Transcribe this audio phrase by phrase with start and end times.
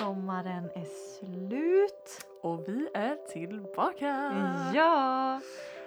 [0.00, 0.84] Sommaren är
[1.18, 2.26] slut.
[2.42, 4.32] Och vi är tillbaka!
[4.74, 5.40] Ja!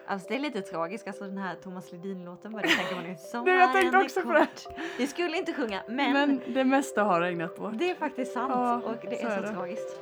[0.08, 3.16] Alltså det är lite tragiskt, alltså den här Thomas Ledin-låten började tänka man nu.
[3.46, 4.48] Du, jag tänkte är också på det.
[4.98, 7.74] Vi skulle inte sjunga men, Men det mesta har regnat bort.
[7.80, 9.54] det är faktiskt sant Ja, och det så är så, är det.
[9.54, 10.00] tragiskt.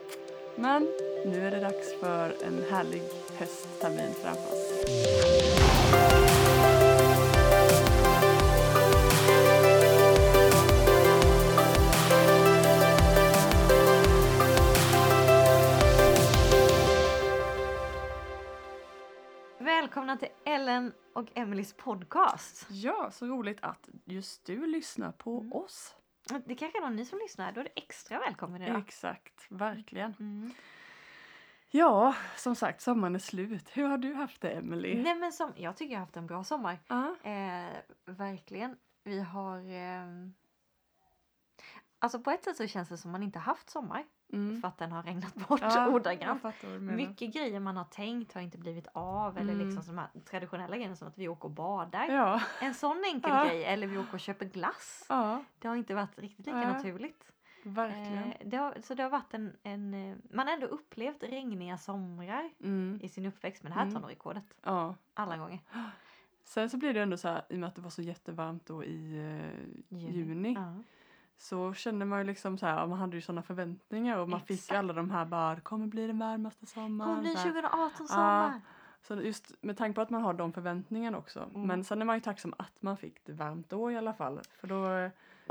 [0.56, 0.88] Men
[1.26, 3.02] nu är det dags för en härlig
[3.40, 6.37] hösttermin framför oss.
[19.98, 22.68] Välkomna till Ellen och Emelies podcast.
[22.70, 25.54] Ja, så roligt att just du lyssnar på Mm.
[25.54, 25.96] oss.
[26.46, 28.78] Det kanske är någon ny som lyssnar, då är det extra välkommen idag.
[28.78, 30.14] Exakt, verkligen.
[30.20, 30.52] Mm.
[31.70, 33.70] Ja, som sagt, sommaren är slut.
[33.78, 35.02] Hur har du haft det, Emily?
[35.04, 36.80] Nej men som, jag tycker jag har haft en bra sommar.
[36.88, 37.16] Ja.
[37.24, 37.76] Eh,
[38.06, 38.78] verkligen.
[39.04, 39.58] Vi har...
[39.72, 40.34] ehm,
[42.00, 44.62] Alltså på ett sätt så känns det som man inte haft sommar Mm.
[44.62, 46.44] för att den har regnat bort Ja, ordagrant.
[46.80, 49.66] Mycket grejer man har tänkt har inte blivit av eller Mm.
[49.68, 52.06] liksom de här traditionella grejerna som att vi åker och badar.
[52.10, 53.46] Ja, En sån enkel Ja.
[53.46, 55.06] grej eller vi åker och köper glass.
[55.10, 57.32] ja, Det har inte varit riktigt lika naturligt.
[57.64, 58.24] verkligen.
[58.24, 59.94] Eh, det har, så det har varit en, en...
[60.12, 63.00] eh, Man har ändå upplevt regniga somrar Mm.
[63.04, 64.02] i sin uppväxt men det här tar Mm.
[64.02, 64.58] nog rekordet.
[65.14, 65.60] Alla gånger.
[66.44, 68.66] Sen så blir det ändå så här, i och med att det var så jättevarmt
[68.66, 70.18] då i eh, Juni.
[70.18, 70.58] juni.
[71.38, 74.58] Så kände man ju liksom så här, man hade ju sådana förväntningar och man fick
[74.60, 74.78] Exakt.
[74.78, 77.10] alla de här bara, det kommer bli den varmaste sommaren.
[77.12, 77.46] Kommer bli så här.
[77.62, 78.62] 2018 sommar.
[79.02, 81.40] Så just med tanke på att man har de förväntningarna också.
[81.40, 81.68] Mm.
[81.68, 84.40] Men sen är man ju tacksam att man fick det varmt då i alla fall.
[84.60, 85.10] För då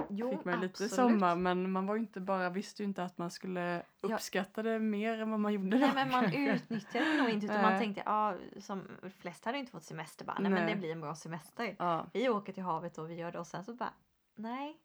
[0.09, 3.05] Jo, fick man ju lite sommar men man var ju inte bara, visste ju inte
[3.05, 4.15] att man skulle Ja.
[4.15, 5.95] uppskatta det mer än vad man gjorde Nej då.
[5.95, 6.55] men man kanske.
[6.55, 8.83] utnyttjade det nog inte utan man tänkte ja som
[9.19, 10.75] flest hade inte fått semester bara nej, men Nej.
[10.75, 11.77] det blir en bra semester.
[11.79, 12.07] Ja.
[12.13, 13.93] Vi åker till havet och vi gör det och sen så bara
[14.37, 14.81] nej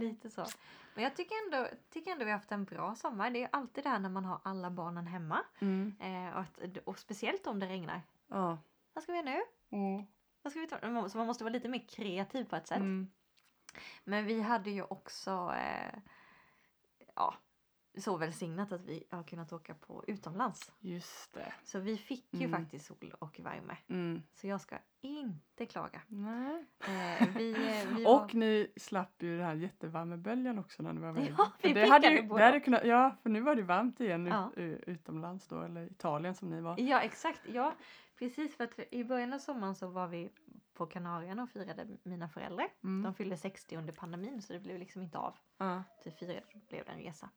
[0.00, 0.46] lite så.
[0.94, 3.30] Men jag tycker ändå, tycker ändå vi har haft en bra sommar.
[3.30, 5.94] Det är alltid det här när man har alla barnen hemma Mm.
[6.00, 8.02] eh, och, att, och speciellt om det regnar.
[8.26, 8.58] Ja.
[8.92, 9.40] Vad ska vi göra nu?
[9.78, 10.06] Mm.
[10.42, 11.08] Vad ska vi ta?
[11.08, 12.78] Så man måste vara lite mer kreativ på ett sätt.
[12.78, 13.10] Mm.
[14.04, 15.98] Men vi hade ju också eh,
[17.14, 17.34] ja,
[18.00, 20.72] så välsignat att vi har kunnat åka på utomlands.
[20.80, 21.52] Just det.
[21.64, 22.60] Så vi fick ju Mm.
[22.60, 23.76] faktiskt sol och värme.
[23.88, 24.22] Mm.
[24.34, 26.00] Så jag ska inte klaga.
[26.08, 26.64] Nej.
[26.80, 31.00] Eh, vi, eh, vi var- Och ni slapp ju den här jättevärmeböljan också när ni
[31.00, 31.34] var iväg.
[31.38, 34.26] Ja, vi det hade ju, det hade kunnat, ja, för nu var det varmt igen
[34.26, 34.50] Ja.
[34.56, 36.80] ut, utomlands då, eller Italien som ni var.
[36.80, 37.74] Ja exakt, ja
[38.18, 40.30] precis för att i början av sommaren så var vi
[40.74, 42.68] på Kanarierna och firade mina föräldrar.
[42.84, 43.02] Mm.
[43.02, 45.34] De fyllde 60 under pandemin så det blev liksom inte av.
[45.58, 45.82] Ja.
[46.02, 47.30] Till firade blev det en resa.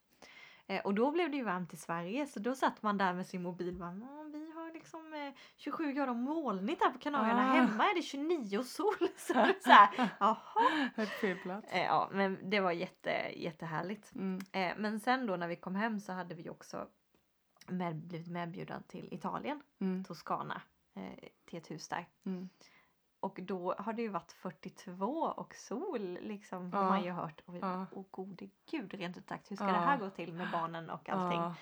[0.68, 3.28] Eh, och då blev det ju varmt i Sverige så då satt man där med
[3.28, 7.50] sin mobil och bara, "Mm, vi har liksom eh, 27 grader molnigt här på Kanarierna.
[7.50, 7.54] Ah.
[7.54, 8.94] Hemma är det 29 och sol.
[9.18, 9.34] Så,
[9.64, 10.90] så här, jaha.
[10.96, 11.72] Helt fel plats.
[11.72, 14.16] Eh, ja men det var jätte, jättehärligt.
[14.16, 14.40] Mm.
[14.52, 16.88] Eh, men sen då när vi kom hem så hade vi också
[17.68, 20.04] med, blivit medbjudna till Italien, Mm.
[20.04, 20.62] Toscana,
[20.96, 22.08] eh, till ett hus där.
[22.26, 22.50] Mm.
[23.22, 25.06] Och då har det ju varit 42
[25.38, 26.90] och sol liksom har Ja.
[26.90, 27.42] man ju hört.
[27.46, 27.86] Och vi Ja.
[27.92, 29.72] åh gode gud rent ut sagt, hur ska Ja.
[29.72, 31.40] det här gå till med barnen och allting?
[31.40, 31.56] Ja.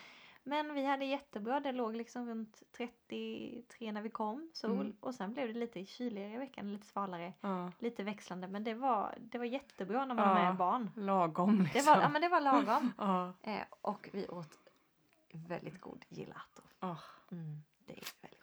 [0.44, 4.72] Men vi hade jättebra, det låg liksom runt 33 när vi kom, sol.
[4.72, 4.96] Mm.
[5.00, 7.72] Och sen blev det lite kyligare i veckan, lite svalare, Ja.
[7.80, 8.48] lite växlande.
[8.48, 10.44] Men det var, det var jättebra när man har Ja.
[10.46, 10.92] med barn.
[10.96, 11.94] Lagom Det liksom.
[11.94, 12.94] var, ja, men det var lagom.
[12.98, 13.34] Ja.
[13.42, 14.58] Eh, och vi åt
[15.32, 16.62] väldigt god gelato.
[16.80, 16.96] Ah.
[17.32, 18.39] Mm, det är väldigt.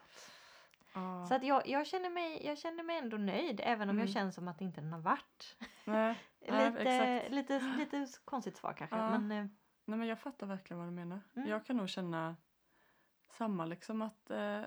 [1.28, 4.12] Så att jag, jag, känner mig, jag känner mig ändå nöjd även om jag Mm.
[4.14, 5.56] känner som att inte den har varit.
[5.84, 6.18] Nej.
[6.40, 7.32] Lite, exakt.
[7.34, 8.96] lite, lite konstigt svar kanske.
[8.96, 9.18] Ja.
[9.18, 9.46] Men, eh,
[9.84, 11.20] Nej men jag fattar verkligen vad du menar.
[11.36, 11.48] Mm.
[11.48, 12.36] Jag kan nog känna
[13.30, 14.62] samma liksom att eh,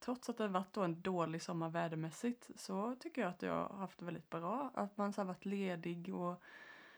[0.00, 3.68] trots att det har varit då en dålig sommar vädermässigt så tycker jag att jag
[3.68, 4.70] har haft det väldigt bra.
[4.74, 6.42] Att man så har varit ledig och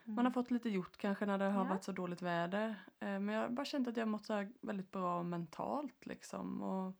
[0.04, 1.66] man har fått lite gjort kanske när det har Mm.
[1.66, 1.68] Ja.
[1.74, 2.68] varit så dåligt väder.
[3.00, 6.62] Eh, men jag har bara känt att jag har mått så väldigt bra mentalt liksom.
[6.62, 6.94] Och,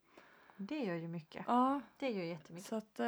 [0.63, 1.45] Det gör ju mycket.
[1.49, 2.69] ja, Det gör jättemycket.
[2.69, 3.07] så att eh,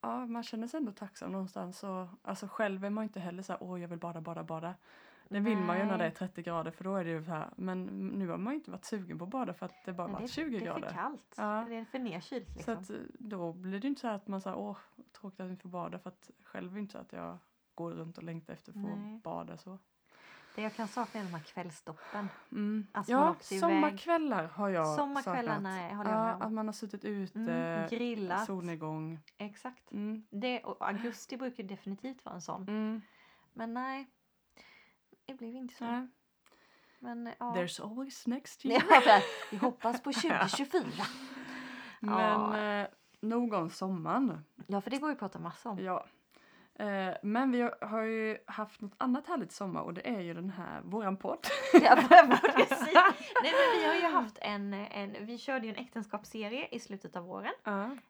[0.00, 1.84] ja, man känner sig ändå tacksam någonstans.
[1.84, 4.74] Och, alltså själv är man inte heller så här, åh jag vill bada, bada, bada.
[5.30, 6.14] Det vill man ju när det är Nej.
[6.16, 7.50] 30 grader för då är det ju så här.
[7.56, 10.06] Men nu har man ju inte varit sugen på att bada för att det bara
[10.06, 10.94] Men varit det, 20 det är för grader.
[10.94, 11.34] kallt.
[11.36, 11.64] Ja.
[11.68, 12.74] Det är för nedkylt Så liksom.
[12.74, 14.76] att eh, då blir det ju inte så här att man säger åh
[15.20, 17.38] tråkigt att vi får bada för att själv är det inte så att jag
[17.74, 19.20] går runt och längtar efter att få Nej.
[19.24, 19.78] bada så.
[20.58, 22.28] Det jag kan sakna är de här kvällstoppen.
[22.52, 22.86] Mm.
[22.92, 23.60] Alltså, ja, åkte iväg.
[23.60, 25.90] sommarkvällar har jag Sommarkvällarna saknat.
[25.92, 26.42] är- håller jag med ja, om.
[26.42, 28.46] Att man har suttit ute, Mm, grillat.
[28.46, 29.18] solnedgång.
[29.38, 29.92] Exakt.
[29.92, 30.26] Mm.
[30.30, 32.62] Det, augusti brukar definitivt vara en sån.
[32.68, 33.02] Mm.
[33.52, 34.06] Men nej.
[35.26, 35.84] Det blev inte så.
[35.84, 36.08] Nej.
[36.98, 37.54] Men ja.
[37.56, 38.82] There's always next year.
[39.06, 39.20] Ja,
[39.50, 40.82] vi hoppas på 2024.
[42.00, 42.86] Men eh,
[43.20, 44.44] nog om sommaren.
[44.66, 45.78] Ja, för det går ju att prata massa om.
[45.78, 46.06] Ja.
[46.78, 50.50] Eh, men vi har- ju haft något annat härligt sommar och det är ju den
[50.50, 51.46] här, våran podd.
[51.72, 51.96] Ja,
[52.54, 52.80] precis.
[53.42, 57.16] Nej, men vi har ju haft en, en, vi körde ju en äktenskapsserie i slutet
[57.16, 57.52] av våren.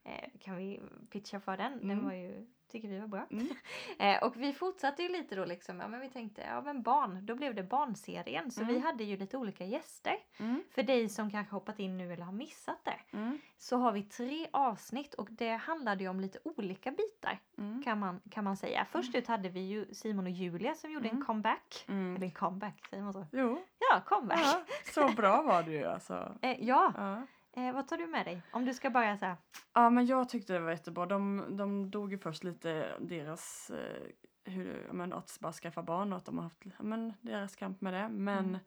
[0.05, 0.81] Eh, kan vi
[1.11, 1.79] pitcha för den?
[1.79, 2.05] Den Mm.
[2.05, 3.27] var ju, tycker vi var bra.
[3.31, 3.49] Mm.
[3.99, 7.27] Eh, och vi fortsatte ju lite då liksom, ja men vi tänkte, ja men barn,
[7.27, 8.51] då blev det barnserien.
[8.51, 8.83] Så vi Mm.
[8.83, 10.17] hade ju lite olika gäster.
[10.39, 10.63] Mm.
[10.71, 13.17] För dig som kanske hoppat in nu eller har missat det.
[13.17, 13.39] Mm.
[13.57, 17.83] Så har vi tre avsnitt och det handlade ju om lite olika bitar Mm.
[17.83, 18.85] kan man, kan man säga.
[18.91, 21.25] Först ut hade vi ju Simon och Julia som gjorde en Mm.
[21.27, 21.85] comeback.
[21.89, 22.17] Mm.
[22.17, 23.27] Eller en comeback, säger man så?
[23.33, 23.59] Jo,
[23.91, 24.41] Ja, comeback.
[24.43, 24.63] ja,
[24.95, 26.35] så bra var det ju alltså.
[26.43, 27.23] Eh, ja, Ja.
[27.67, 28.43] Eh, vad tar du med dig?
[28.51, 29.37] Om du ska börja så här.
[29.73, 31.07] Ja men jag tyckte det var jättebra.
[31.07, 36.19] De, de dog ju först lite deras, eh, hur, men, att bara skaffa barn och
[36.19, 38.09] att de har haft men, deras kamp med det.
[38.09, 38.59] Men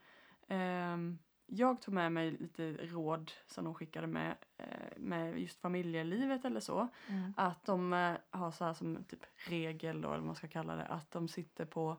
[0.47, 6.45] ehm, jag tog med mig lite råd som de skickade med, eh, med just familjelivet
[6.45, 6.87] eller så.
[7.07, 7.33] Mm.
[7.37, 10.75] Att de eh, har så här som typ regel då, eller vad man ska kalla
[10.75, 11.97] det, att de sitter på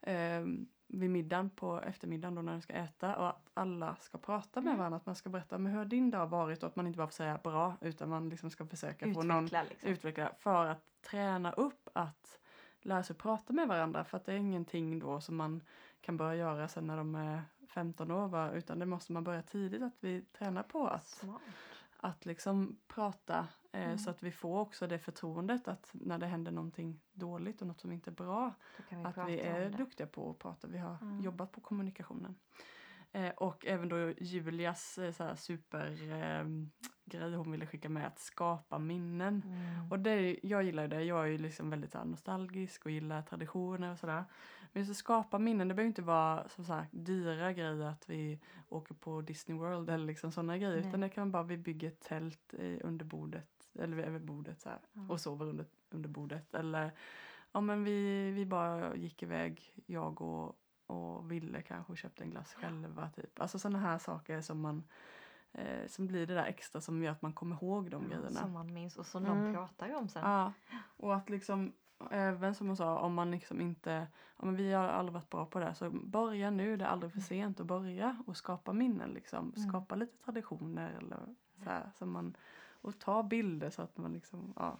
[0.00, 4.60] ehm, vid middagen på eftermiddagen då när de ska äta och att alla ska prata
[4.60, 4.78] med Mm.
[4.78, 4.96] varandra.
[4.96, 7.06] Att man ska berätta men hur har din dag varit och att man inte bara
[7.06, 9.90] får säga bra utan man liksom ska försöka få någon Utveckla liksom.
[9.90, 12.38] utveckla för att träna upp att
[12.80, 15.60] lära sig prata med varandra för att det är ingenting då som man
[16.00, 18.50] kan börja göra sen när de är 15 år va?
[18.50, 21.40] utan det måste man börja tidigt att vi tränar på att, Smart.
[21.96, 23.46] att liksom prata
[23.84, 23.98] Mm.
[23.98, 27.80] så att vi får också det förtroendet att när det händer någonting dåligt och något
[27.80, 28.54] som inte är bra
[28.88, 30.66] vi att vi är duktiga på att prata.
[30.68, 31.20] Vi har Mm.
[31.20, 32.34] jobbat på kommunikationen.
[33.12, 36.44] Eh, och även då Julias eh, så här super eh,
[37.36, 39.42] hon ville skicka med att skapa minnen.
[39.46, 39.92] Mm.
[39.92, 41.02] Och det, jag gillar ju det.
[41.04, 44.24] Jag är ju liksom väldigt så nostalgisk och gillar traditioner och sådär.
[44.72, 48.40] Men just att skapa minnen, det behöver inte vara som sagt dyra grejer att vi
[48.68, 50.80] åker på Disney World eller liksom sådana grejer.
[50.80, 50.88] Nej.
[50.88, 54.68] Utan det kan vara vi bygger ett tält eh, under bordet eller över bordet så
[54.68, 55.00] här, Ja.
[55.08, 56.54] och sover under, under bordet.
[56.54, 56.92] Eller
[57.52, 62.54] ja men vi, vi bara gick iväg, jag och, och Ville kanske köpte en glass
[62.54, 63.10] själva.
[63.10, 63.40] Typ.
[63.40, 64.84] Alltså sådana här saker som man
[65.52, 68.30] eh, som blir det där extra som gör att man kommer ihåg de grejerna.
[68.30, 69.44] Som man minns och som Mm.
[69.44, 70.22] de pratar ju om sen.
[70.30, 70.52] Ja,
[70.96, 71.72] och att liksom
[72.10, 74.06] även som hon sa, om man liksom inte,
[74.38, 77.12] ja men vi har aldrig varit bra på det, så börja nu, det är aldrig
[77.12, 79.52] för sent att börja och skapa minnen liksom.
[79.56, 79.68] Mm.
[79.68, 81.34] Skapa lite traditioner eller
[81.64, 82.36] så här, så man,
[82.88, 84.78] och ta bilder så att man liksom, ja.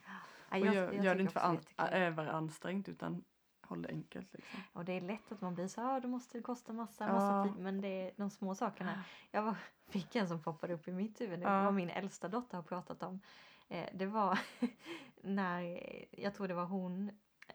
[0.50, 1.58] Ja, Och jag- gör, jag gör tycker det inte för an,
[1.93, 3.25] överansträngt utan
[3.62, 4.60] håll det enkelt liksom.
[4.72, 7.12] Och det är lätt att man blir så ja det måste kosta massa, Ja.
[7.12, 7.62] massa tid.
[7.62, 9.05] Men det är de små sakerna.
[9.31, 9.55] Jag var,
[9.88, 11.38] fick en som poppade upp i mitt huvud.
[11.40, 11.62] Det Ja.
[11.62, 13.20] var min äldsta dotter har pratat om.
[13.69, 14.38] Eh, det var
[15.22, 17.10] när, jag tror det var hon,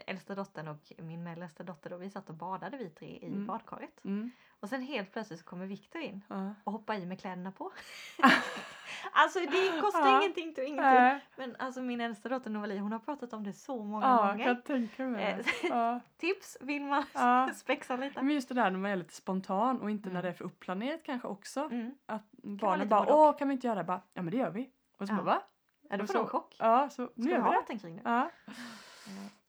[0.06, 1.98] äldsta dottern och min mellersta dotter då.
[1.98, 3.48] Vi satt och badade vi tre i Mm.
[3.48, 4.04] badkaret.
[4.06, 4.32] Mm.
[4.60, 6.54] Och sen helt plötsligt så kommer Viktor in Ja.
[6.64, 7.72] och hoppar i med kläderna på.
[9.12, 10.20] alltså det kostar Ja.
[10.20, 11.06] ingenting till ingenting.
[11.08, 14.28] Äh, Men alltså min äldsta dotter Novali hon har pratat om det så många ja,
[14.32, 14.46] gånger.
[14.46, 15.24] kan tänka mig.
[15.24, 15.46] Eh.
[15.70, 16.00] Ja.
[16.18, 17.50] Tips vill man Ja.
[17.56, 18.22] spexa lite.
[18.22, 20.24] Men just det där när man är lite spontan och inte när Mm.
[20.24, 21.60] det är för upplanerat kanske också.
[21.60, 21.96] Mm.
[22.06, 23.20] Att barnen bara, och.
[23.20, 23.84] åh kan vi inte göra det?
[23.84, 24.70] Bara, ja men det gör vi.
[24.98, 25.18] Och så Ja.
[25.18, 25.42] bara, va?
[25.90, 26.56] Ja, då Och får de chock.
[26.60, 27.78] Ja, så nu Ska gör vi ha det.
[27.78, 28.02] kring det?
[28.06, 28.30] Ja.
[28.48, 28.54] Eh,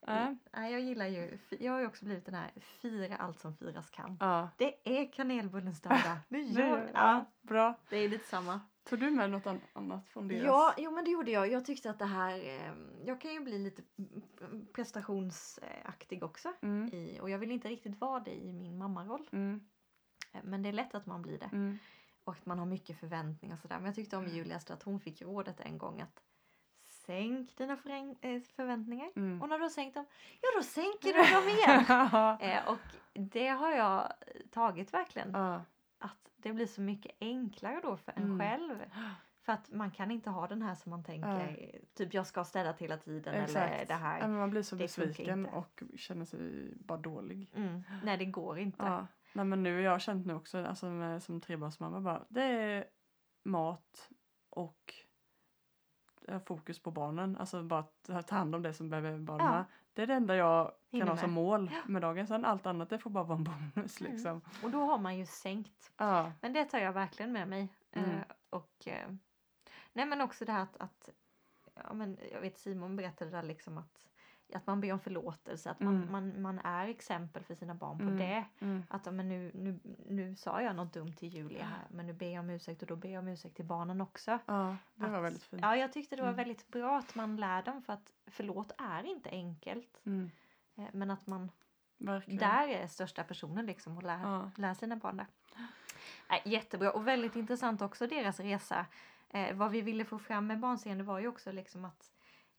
[0.07, 0.35] Ja.
[0.57, 3.91] Nej, jag gillar ju, jag har ju också blivit den här fira allt som firas
[3.91, 4.17] kan.
[4.21, 4.49] ja.
[4.57, 6.17] Det är kanelbullens dag idag.
[6.29, 6.91] Nu Det, gör ja.
[6.95, 7.75] ja, bra.
[7.91, 8.61] det är lite samma.
[8.85, 10.45] Tog du med något an- annat från deras?
[10.45, 11.51] Ja, jo men det gjorde jag.
[11.53, 12.73] Jag tyckte att det här, eh,
[13.07, 16.53] jag kan ju bli lite mm, prestationsaktig också.
[16.63, 16.89] Mm.
[16.95, 19.29] I, och jag vill inte riktigt vara det i min mammaroll.
[19.33, 19.61] Mm.
[20.33, 21.51] Eh, Men det är lätt att man blir det.
[21.53, 21.79] Mm.
[22.25, 23.77] Och att man har mycket förväntningar och sådär.
[23.77, 26.23] Men jag tyckte om Julias att hon fick rådet en gång att
[27.07, 27.73] sänk dina
[28.21, 29.11] eh, förväntningar.
[29.17, 29.43] Mm.
[29.43, 30.05] Och när du har sänkt dem,
[30.41, 31.85] ja då sänker du dem igen.
[32.41, 32.79] eh, och
[33.13, 34.13] det har jag
[34.51, 35.31] tagit verkligen.
[35.33, 35.63] Ja.
[36.05, 38.39] Att det blir så mycket enklare då för en Mm.
[38.39, 38.79] själv.
[39.43, 41.85] För att man kan inte ha den här som man tänker, Nej.
[41.95, 43.89] typ jag ska ha städat hela tiden eller Exakt.
[43.89, 44.21] det här.
[44.21, 47.51] Men man blir så besviken och känner sig bara dålig.
[47.55, 47.83] Mm.
[48.05, 48.83] Nej det går inte.
[48.85, 49.07] Ja.
[49.33, 52.85] Nej men nu, jag har känt nu också alltså med, som trebarnsmamma bara, det är
[53.43, 54.11] mat
[54.51, 54.95] och
[56.29, 57.37] eh, fokus på barnen.
[57.37, 59.47] Alltså bara att ta hand om det som behöver barnen.
[59.47, 59.65] Ja.
[59.93, 62.27] Det är det enda jag kan ha som mål med dagen.
[62.27, 64.13] Sen allt annat det får bara vara en bonus Mm.
[64.13, 64.41] liksom.
[64.63, 65.93] Och då har man ju sänkt.
[65.97, 66.33] Ja.
[66.41, 67.69] Men det tar jag verkligen med mig.
[67.93, 68.11] Mm.
[68.11, 68.17] Eh,
[68.51, 69.09] och eh,
[69.93, 71.09] Nej men också det här att, att
[71.85, 74.01] ja, men jag vet Simon berättade där liksom att,
[74.55, 75.71] att man ber om förlåtelse.
[75.71, 76.13] Att man, Mm.
[76.13, 78.17] man, man är exempel för sina barn på Mm.
[78.19, 78.45] det.
[78.59, 78.83] Mm.
[78.89, 82.29] Att men nu, nu, nu sa jag något dumt till Julia här men nu ber
[82.31, 84.39] jag om ursäkt och då ber jag om ursäkt till barnen också.
[84.47, 85.63] Ja, det var Att- väldigt fint.
[85.63, 86.37] Ja, jag tyckte det var Mm.
[86.37, 90.01] väldigt bra att man lär dem för att förlåt är inte enkelt.
[90.77, 91.51] Eh, Men att man
[91.99, 92.39] Verkligen.
[92.41, 94.51] där är största personen liksom och lär, Ja.
[94.57, 95.27] lär sina barn det.
[96.31, 98.87] Nej, jättebra och väldigt intressant också deras resa.
[99.29, 102.11] Eh, vad vi ville få fram med barnseende var ju också liksom att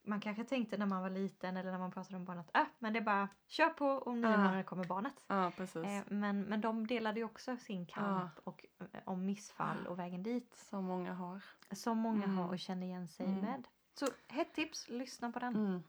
[0.02, 2.64] man kanske tänkte när man var liten eller när man pratade om barn att äh,
[2.78, 4.36] men det är bara kör på och nio Ja.
[4.36, 5.24] månader kommer barnet.
[5.26, 5.84] Ja, precis.
[5.84, 10.22] Eh, men, men de delade ju också sin kamp och eh, om missfall och vägen
[10.22, 10.54] dit.
[10.56, 11.44] Som många har.
[11.72, 12.36] Som många Mm.
[12.38, 13.40] har och känner igen sig Mm.
[13.40, 13.68] med.
[13.94, 15.56] Så hett tips, lyssna på den.
[15.56, 15.82] Mm.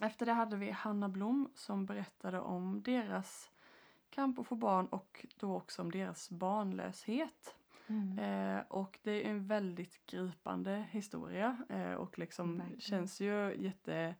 [0.00, 3.50] Efter det hade vi Hanna Blom som berättade om deras
[4.10, 7.54] kamp att få barn och då också om deras barnlöshet.
[7.86, 8.18] Mm.
[8.18, 12.80] Eh, och det är en väldigt gripande historia eh, och liksom Verkligen.
[12.80, 14.14] känns ju jätte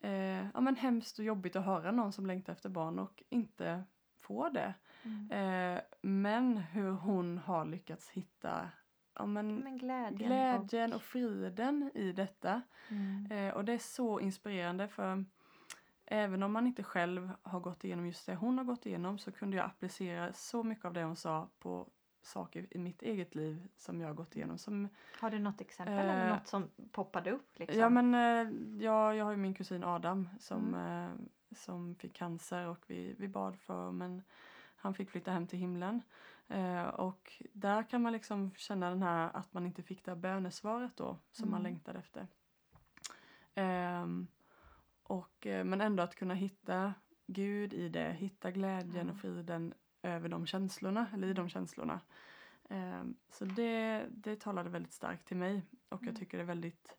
[0.00, 3.84] eh, ja, men hemskt och jobbigt att höra någon som längtar efter barn och inte
[4.20, 4.74] får det.
[5.02, 5.30] Mm.
[5.30, 8.68] Eh, men hur hon har lyckats hitta
[9.14, 10.14] ja, men, Men glädjen.
[10.28, 12.62] glädjen och friden i detta.
[12.86, 13.26] Och, mm.
[13.30, 15.24] Eh, och det är så inspirerande för
[16.06, 19.32] även om man inte själv har gått igenom just det hon har gått igenom så
[19.32, 21.86] kunde jag applicera så mycket av det hon sa på
[22.22, 24.58] saker i mitt eget liv som jag har gått igenom.
[24.58, 24.88] Som,
[25.20, 27.58] Har du något exempel eller Eh, något som poppade upp?
[27.58, 27.78] Liksom?
[27.80, 28.52] Ja men eh,
[28.84, 31.04] jag, jag har ju min kusin Adam som, Mm.
[31.06, 31.10] eh,
[31.56, 34.22] som fick cancer och vi, vi bad för men
[34.76, 36.02] han fick flytta hem till himlen.
[36.50, 40.16] Eh, och där kan man liksom känna den här att man inte fick det här
[40.18, 41.72] bönesvaret då som man Mm.
[41.72, 42.26] längtade efter.
[43.54, 44.26] Ehm,
[45.02, 46.94] och, eh, men ändå att kunna hitta
[47.26, 49.12] Gud i det, hitta glädjen Ja.
[49.12, 52.00] och friden över de känslorna, eller i de känslorna.
[52.68, 56.12] Ehm, så det, det talade väldigt starkt till mig och Mm.
[56.12, 56.96] jag tycker det är väldigt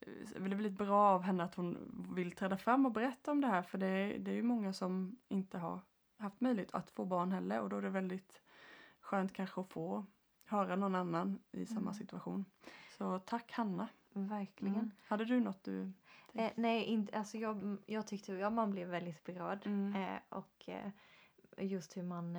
[0.00, 3.40] eh, det är väldigt bra av henne att hon vill träda fram och berätta om
[3.40, 5.80] det här för det, är- det är ju många som inte har
[6.18, 8.42] haft möjlighet att få barn heller och då är det väldigt
[9.06, 10.06] skönt kanske att få
[10.44, 11.94] höra någon annan i samma Mm.
[11.94, 12.44] situation.
[12.98, 13.88] Så tack Hanna.
[14.12, 14.74] Verkligen.
[14.74, 14.90] Mm.
[15.06, 15.92] Hade du något du...
[16.34, 19.66] Eh, nej, inte, alltså jag, jag tyckte ja, man blev väldigt berörd.
[19.66, 19.94] Mm.
[20.02, 20.90] Eh, och eh,
[21.58, 22.36] just hur man...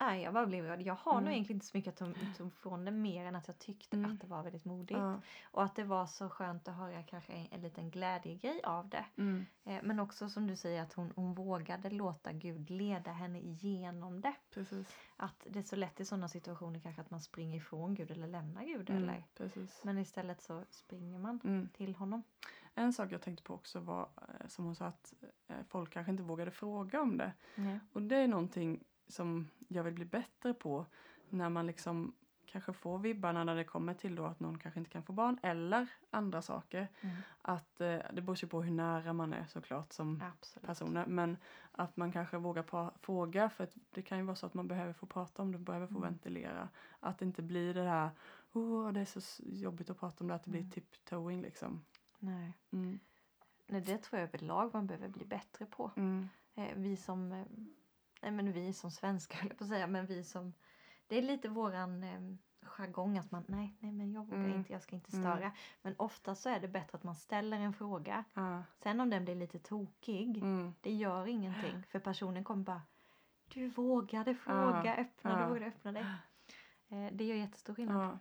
[0.00, 0.80] Nej, jag bara blev.
[0.80, 1.32] Jag har nog Mm.
[1.32, 4.12] egentligen inte så mycket att ta från det mer än att jag tyckte Mm.
[4.12, 4.98] att det var väldigt modigt.
[5.00, 5.20] Ja.
[5.44, 9.04] Och att det var så skönt att höra kanske en, en liten glädjegrej av det.
[9.16, 9.46] Mm.
[9.64, 14.20] Eh, men också som du säger att hon, hon vågade låta Gud leda henne igenom
[14.20, 14.34] det.
[14.50, 14.96] Precis.
[15.16, 18.26] Att det är så lätt i sådana situationer kanske att man springer ifrån Gud eller
[18.28, 18.90] lämnar Gud.
[18.90, 19.02] Mm.
[19.02, 19.80] Eller, Precis.
[19.84, 21.68] men istället så springer man Mm.
[21.68, 22.22] till honom.
[22.74, 25.14] En sak jag tänkte på också var eh, som hon sa att
[25.48, 27.32] eh, folk kanske inte vågade fråga om det.
[27.92, 30.86] Och det är någonting som jag vill bli bättre på
[31.28, 32.14] när man liksom
[32.46, 35.38] kanske får vibbarna när det kommer till då att någon kanske inte kan få barn
[35.42, 36.88] eller andra saker.
[37.00, 37.16] Mm.
[37.42, 40.66] Att eh, det beror ju på hur nära man är såklart som Absolut.
[40.66, 41.06] personer.
[41.06, 41.36] Men
[41.72, 44.92] att man kanske vågar fråga för att det kan ju vara så att man behöver
[44.92, 46.02] få prata om det, behöver få Mm.
[46.12, 46.68] ventilera.
[47.00, 48.10] Att det inte blir det här,
[48.52, 50.70] oh, det är så jobbigt att prata om det, att det blir Mm.
[50.70, 51.84] tiptoeing liksom.
[52.18, 52.52] Nej.
[52.70, 52.98] Mm.
[53.66, 55.90] Nej, det tror jag överlag man behöver bli bättre på.
[55.96, 56.28] Mm.
[56.54, 57.44] Eh, vi som, eh,
[58.26, 60.52] nej men vi som svenskar höll jag på att säga, men vi som,
[61.06, 62.20] det är lite våran eh,
[62.62, 64.54] jargong att man, nej, nej men jag vågar Mm.
[64.58, 65.22] inte, jag ska inte Mm.
[65.24, 65.52] störa.
[65.82, 68.24] Men ofta så är det bättre att man ställer en fråga.
[68.34, 68.62] Ja.
[68.82, 70.74] Sen om den blir lite tokig, Mm.
[70.80, 71.82] det gör ingenting.
[71.88, 72.82] För personen kommer bara,
[73.48, 75.36] du vågade fråga, öppna, ja.
[75.42, 76.04] du vågade öppna dig.
[76.88, 78.04] Eh, det gör jättestor skillnad.
[78.06, 78.18] Ja.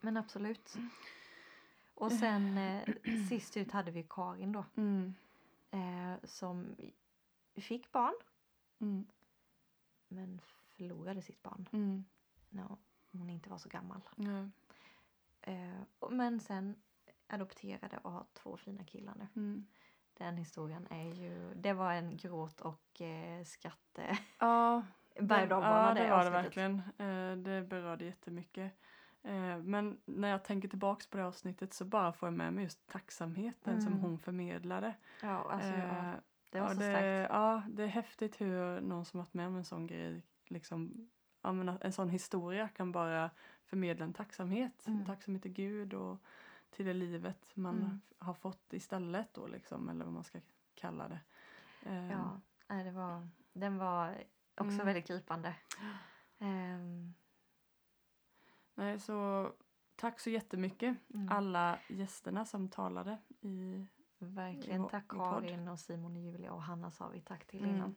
[0.00, 0.76] Men absolut.
[1.94, 2.82] Och sen eh,
[3.28, 4.64] sist ut hade vi Karin då.
[4.76, 5.14] Mm.
[5.70, 6.76] Eh, som
[7.56, 8.14] fick barn
[8.80, 9.06] Mm.
[10.08, 10.40] men
[10.76, 12.04] förlorade sitt barn Mm.
[12.48, 12.76] när
[13.12, 14.00] hon inte var så gammal.
[14.16, 14.48] Ja.
[15.52, 16.76] Eh, och- men sen
[17.26, 19.26] adopterade och har två fina killar nu.
[19.36, 19.66] Mm.
[20.14, 24.82] Den historien är ju, det var en gråt och eh, skratt eh, Ja,
[25.20, 26.74] berg och det, ja, det var det verkligen.
[26.98, 28.72] Eh, det berörde jättemycket.
[29.62, 32.86] Men när jag tänker tillbaks på det avsnittet så bara får jag med mig just
[32.86, 34.04] tacksamheten som Mm.
[34.04, 34.94] hon förmedlade.
[35.22, 36.14] Ja, alltså, ja,
[36.50, 37.30] det var ja, så det, starkt.
[37.32, 41.10] Ja, det är häftigt hur någon som varit med om en sån grej, liksom,
[41.42, 43.30] ja, men en sån historia kan bara
[43.64, 44.86] förmedla en tacksamhet.
[44.86, 45.06] En Mm.
[45.06, 46.18] tacksamhet till Gud och
[46.70, 48.00] till det livet man Mm.
[48.18, 50.40] har fått istället då liksom, eller vad man ska
[50.74, 51.20] kalla det.
[51.86, 54.24] Eh, Ja, nej, det var, den var
[54.54, 54.86] också Mm.
[54.86, 55.54] väldigt gripande.
[56.38, 57.14] Ehm,
[58.74, 59.52] Nej, så
[59.96, 63.86] tack så jättemycket mm, alla gästerna som talade i
[64.18, 65.08] verkligen tack.
[65.08, 67.76] Karin och Simon och Julia och Hanna sa vi tack till Mm.
[67.76, 67.94] innan.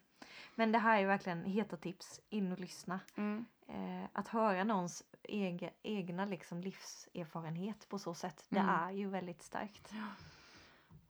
[0.56, 3.00] Men det här är verkligen heta tips, in och lyssna.
[3.16, 8.76] mm, Eh, att höra någons ege, egna liksom livserfarenhet på så sätt, det Mm.
[8.76, 9.92] är ju väldigt starkt.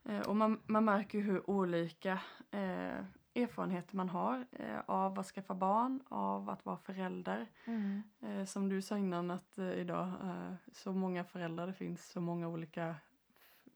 [0.04, 2.12] eh, och man, man märker ju hur olika
[2.50, 3.04] eh,
[3.34, 7.46] erfarenheter man har eh, av att skaffa barn, av att vara förälder.
[7.64, 8.02] Mm.
[8.20, 12.20] Eh, som du sa innan att eh, idag eh, så många föräldrar det finns, så
[12.20, 12.94] många olika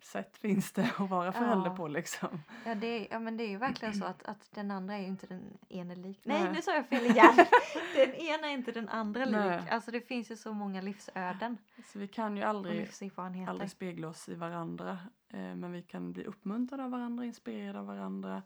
[0.07, 1.77] sätt finns det att vara förälder Ja.
[1.77, 2.43] på liksom.
[2.67, 5.07] Ja, det, ja men det är ju verkligen så att, att den andra är ju
[5.07, 6.21] inte den ena lik.
[6.25, 6.53] Nej, Nej.
[6.53, 7.37] nu sa jag fel igen.
[7.97, 9.61] den ena är inte den andra Nej.
[9.61, 9.71] lik.
[9.71, 11.59] Alltså det finns ju så många livsöden
[11.93, 12.91] Så vi kan ju aldrig,
[13.49, 14.99] aldrig spegla oss i varandra.
[15.29, 18.43] Eh, men vi kan bli uppmuntrade av varandra, inspirerade av varandra,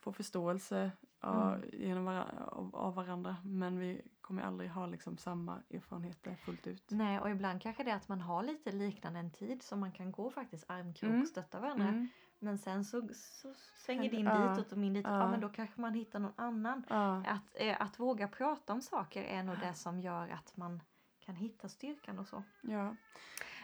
[0.00, 0.90] få förståelse
[1.20, 1.68] av, Mm.
[1.72, 3.36] genom vara, av, av varandra.
[3.44, 6.84] Men vi kommer aldrig ha liksom samma erfarenheter fullt ut.
[6.90, 9.92] Nej, och ibland kanske det är att man har lite liknande en tid så man
[9.92, 11.22] kan gå faktiskt armkrok Mm.
[11.22, 11.88] och stötta varandra.
[11.88, 12.08] Mm.
[12.38, 15.10] Men sen så, så svänger din ja, ditåt och min ditåt.
[15.12, 15.18] Ja.
[15.18, 15.30] ja.
[15.30, 16.84] men då kanske man hittar någon annan.
[16.88, 20.80] Ja, Att, eh, att våga prata om saker är nog det som gör att man
[21.20, 22.42] kan hitta styrkan och så.
[22.60, 22.96] ja.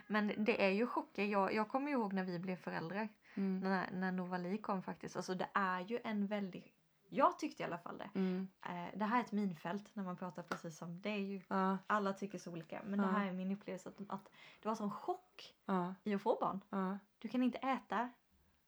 [0.06, 1.24] Men det är ju chocker.
[1.24, 3.08] Jag, jag kommer ihåg när vi blev föräldrar.
[3.34, 3.60] Mm.
[3.60, 5.16] När, när Novali kom faktiskt.
[5.16, 6.66] Alltså det är ju en väldigt...
[7.08, 8.10] Jag tyckte i alla fall det.
[8.14, 8.48] Mm.
[8.62, 11.00] Eh, det här är ett minfält när man pratar precis som...
[11.00, 11.40] Det är ju...
[11.48, 12.80] Ja, Alla tycker så olika.
[12.84, 13.06] Men Ja.
[13.06, 13.88] det här är min upplevelse.
[13.88, 14.30] Att, att
[14.62, 16.60] det var sån chock ja, i att få barn.
[17.18, 18.10] Du kan inte äta.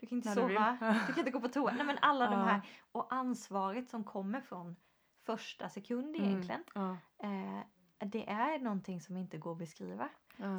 [0.01, 0.79] Du kan inte När du sova.
[1.07, 1.73] Du kan inte gå på toa.
[1.73, 2.61] Nej men alla de här.
[2.93, 4.77] Och ansvaret som kommer från
[5.25, 6.29] första sekund Mm.
[6.29, 6.65] egentligen.
[6.75, 7.61] Ja, Eh,
[7.99, 10.09] det är någonting som inte går att beskriva.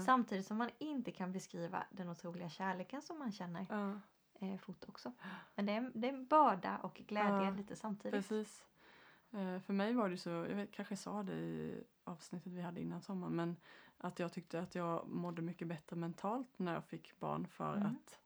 [0.05, 3.65] Samtidigt som man inte kan beskriva den otroliga kärleken som man känner.
[4.39, 5.11] Eh, fort också.
[5.55, 8.13] Men det är, det är en börda och glädje Ja, lite samtidigt.
[8.13, 8.63] Precis.
[9.31, 12.81] Eh, för mig var det så, jag vet, kanske sa det i avsnittet vi hade
[12.81, 13.55] innan sommaren, men
[13.97, 17.87] att jag tyckte att jag mådde mycket bättre mentalt när jag fick barn för Mm.
[17.87, 18.19] att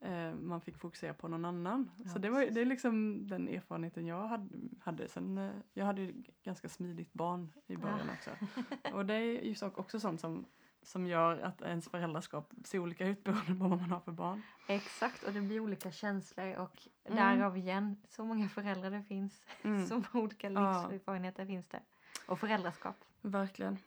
[0.00, 1.90] eh, man fick fokusera på någon annan.
[2.04, 2.54] Ja, så det, var, precis.
[2.54, 4.48] det är liksom den erfarenheten jag hade.
[4.80, 5.08] hade.
[5.08, 8.30] Sen, eh, jag hade ju ganska smidigt barn i början också.
[8.94, 10.44] Och det är ju så- också sånt som,
[10.86, 14.42] som gör att ens föräldraskap ser olika ut beroende på vad man har för barn.
[14.68, 17.16] Exakt och det blir olika känslor och Mm.
[17.38, 19.42] därav igen så många föräldrar det finns.
[19.62, 19.86] Mm.
[19.86, 20.82] Så många olika Ja.
[20.82, 21.80] livserfarenheter finns det.
[22.28, 22.96] Och föräldraskap.
[23.22, 23.78] Verkligen.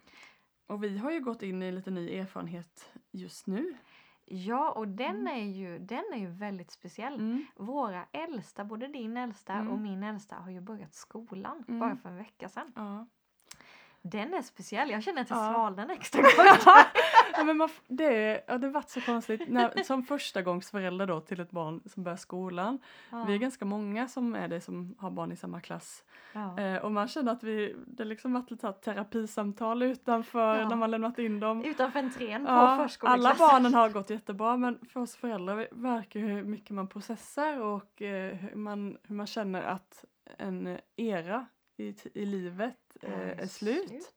[0.67, 3.73] Och vi har ju gått in i lite ny erfarenhet just nu.
[4.25, 5.27] Ja och den, Mm.
[5.27, 7.13] är ju, den är ju väldigt speciell.
[7.15, 7.45] Mm.
[7.55, 9.71] Våra äldsta, både din äldsta Mm.
[9.71, 11.79] och min äldsta har ju börjat skolan Mm.
[11.79, 12.71] bara för en vecka sedan.
[12.75, 13.07] Ja.
[14.01, 14.89] Den är speciell.
[14.89, 15.53] Jag känner att jag Ja.
[15.53, 16.31] svalde en extra gång.
[17.33, 19.41] ja, men man, det, ja, det varit så konstigt.
[19.47, 22.79] När, som första gångs förälder då till ett barn som börjar skolan.
[23.09, 23.23] Ja.
[23.23, 26.03] Vi är ganska många som är det som har barn i samma klass.
[26.33, 26.59] Ja.
[26.59, 31.19] Eh, och man känner att vi, det liksom varit lite terapisamtal utanför när man lämnat
[31.19, 31.65] in dem.
[31.65, 36.43] Utanför entrén på Ja, alla barnen har gått jättebra men för oss föräldrar verkar hur
[36.43, 40.05] mycket man processar och eh, hur, man, hur man känner att
[40.37, 41.45] en era
[41.79, 44.13] i, i livet eh, är slut.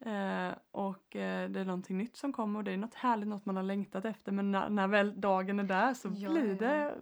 [0.00, 3.46] Eh, och eh, det är någonting nytt som kommer och det är något härligt, något
[3.46, 6.68] man har längtat efter men när, när väl dagen är där så Ja, blir ja.
[6.68, 6.94] det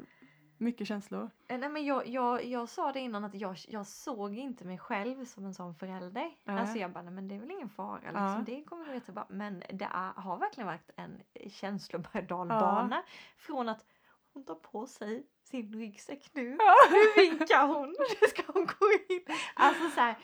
[0.59, 1.31] mycket känslor.
[1.49, 4.79] Eh, Nej, men jag, jag, jag sa det innan att jag, jag såg inte mig
[4.79, 6.31] själv som en sån förälder.
[6.45, 6.59] Nej.
[6.59, 8.01] Alltså jag bara, nej, men det är väl ingen fara.
[8.01, 8.23] Liksom.
[8.23, 8.43] Ja.
[8.47, 9.27] Det kommer gå jättebra.
[9.29, 13.03] Men det är, har verkligen varit en känsloberg dalbana.
[13.37, 13.85] Från att
[14.35, 16.59] hon tar på sig sin ryggsäck nu.
[16.91, 17.89] Nu vinkar hon.
[17.89, 19.25] Nu ska hon gå in.
[19.55, 20.17] Alltså så här,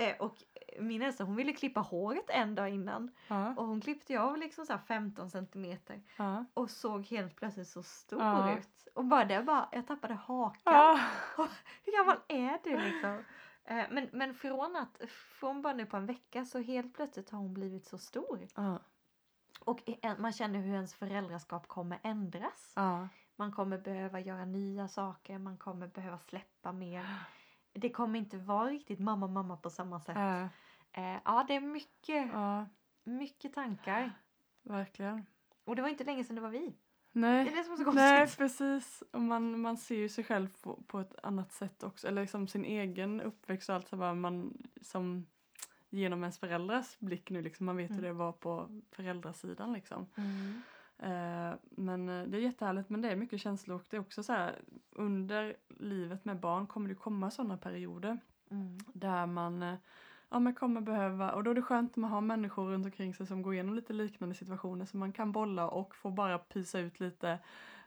[0.00, 0.36] eh, och
[0.80, 3.10] min äldsta hon ville klippa håret en dag innan.
[3.28, 6.02] ja, Och hon klippte av liksom så här 15 centimeter.
[6.16, 6.44] ja.
[6.54, 8.20] Och såg helt plötsligt så stor
[8.58, 8.88] ut.
[8.94, 10.98] Och bara det bara, jag tappade hakan.
[11.84, 13.24] Hur gammal är du liksom?
[13.64, 15.00] Eh, Men, men från, att,
[15.40, 18.48] från bara nu på en vecka så helt plötsligt har hon blivit så stor.
[19.60, 19.80] Och
[20.18, 22.72] man känner hur ens föräldraskap kommer ändras.
[23.36, 27.06] Man kommer behöva göra nya saker, man kommer behöva släppa mer.
[27.72, 30.16] Det kommer inte vara riktigt mamma mamma på samma sätt.
[30.16, 30.48] Ja.
[31.02, 32.66] Eh, Ja, det är mycket, ja,
[33.04, 34.12] mycket tankar.
[34.62, 35.26] verkligen.
[35.64, 36.76] Och det var inte länge sedan det var vi.
[37.12, 37.44] Nej.
[37.44, 39.02] Det är det som är så Nej precis.
[39.12, 42.08] Och man, man ser ju sig själv på, på ett annat sätt också.
[42.08, 45.26] Eller liksom sin egen uppväxt och allt så bara man som
[45.90, 47.66] genom ens föräldrars blick nu liksom.
[47.66, 48.02] Man vet Mm.
[48.02, 50.06] hur det var på föräldrasidan liksom.
[50.16, 50.62] Mm.
[50.98, 54.22] Eh, men eh, det är jättehärligt men det är mycket känslor och det är också
[54.22, 54.58] så här
[54.90, 58.18] under livet med barn kommer det komma sådana perioder
[58.50, 58.78] Mm.
[58.92, 59.74] där man eh,
[60.28, 63.14] ja, men kommer behöva och då är det skönt att man har människor runt omkring
[63.14, 66.78] sig som går igenom lite liknande situationer så man kan bolla och få bara pysa
[66.78, 67.38] ut lite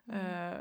[0.09, 0.53] Mm.
[0.53, 0.57] Eh,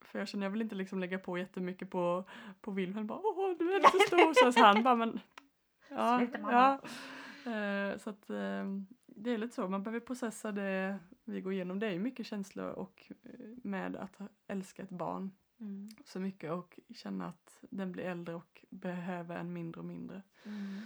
[0.00, 2.24] för jag känner jag vill inte liksom lägga på jättemycket på,
[2.60, 3.06] på Wilhelm.
[3.06, 4.52] Bara, Åh, du är lite stor.
[4.52, 5.20] Så han bara, men...
[5.88, 6.72] Ja, Sluta, ja.
[7.52, 8.64] Eh, så att eh,
[9.06, 9.68] det är lite så.
[9.68, 11.78] Man behöver processa det vi går igenom.
[11.78, 13.30] Det är mycket känslor och eh,
[13.64, 15.30] med att älska ett barn
[15.60, 15.88] Mm.
[16.04, 20.22] så mycket och känna att den blir äldre och behöver en mindre och mindre.
[20.44, 20.80] Mm.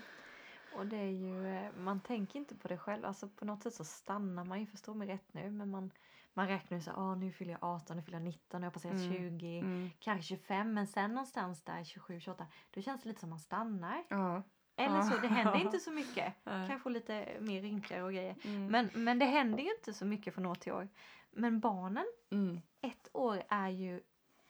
[0.76, 3.04] Och det är ju, eh, man tänker inte på det själv.
[3.04, 5.90] Alltså på något sätt så stannar man ju, förstå mig rätt nu, men man,
[6.32, 8.66] man räknar ju så ah, nu fyller jag 18, nu fyller jag 19, nu har
[8.66, 9.12] jag passerat Mm.
[9.38, 9.90] 20, Mm.
[9.98, 14.04] kanske 25, men sen någonstans där 27, 28, då känns det lite som man stannar.
[14.08, 14.42] Ja.
[14.76, 16.34] Eller så, det händer inte så mycket.
[16.44, 18.36] Kanske lite mer rynkor och grejer.
[18.44, 18.66] Mm.
[18.66, 20.88] Men, men det händer ju inte så mycket från år till år.
[21.30, 22.60] Men barnen, Mm.
[22.80, 24.00] ett år är ju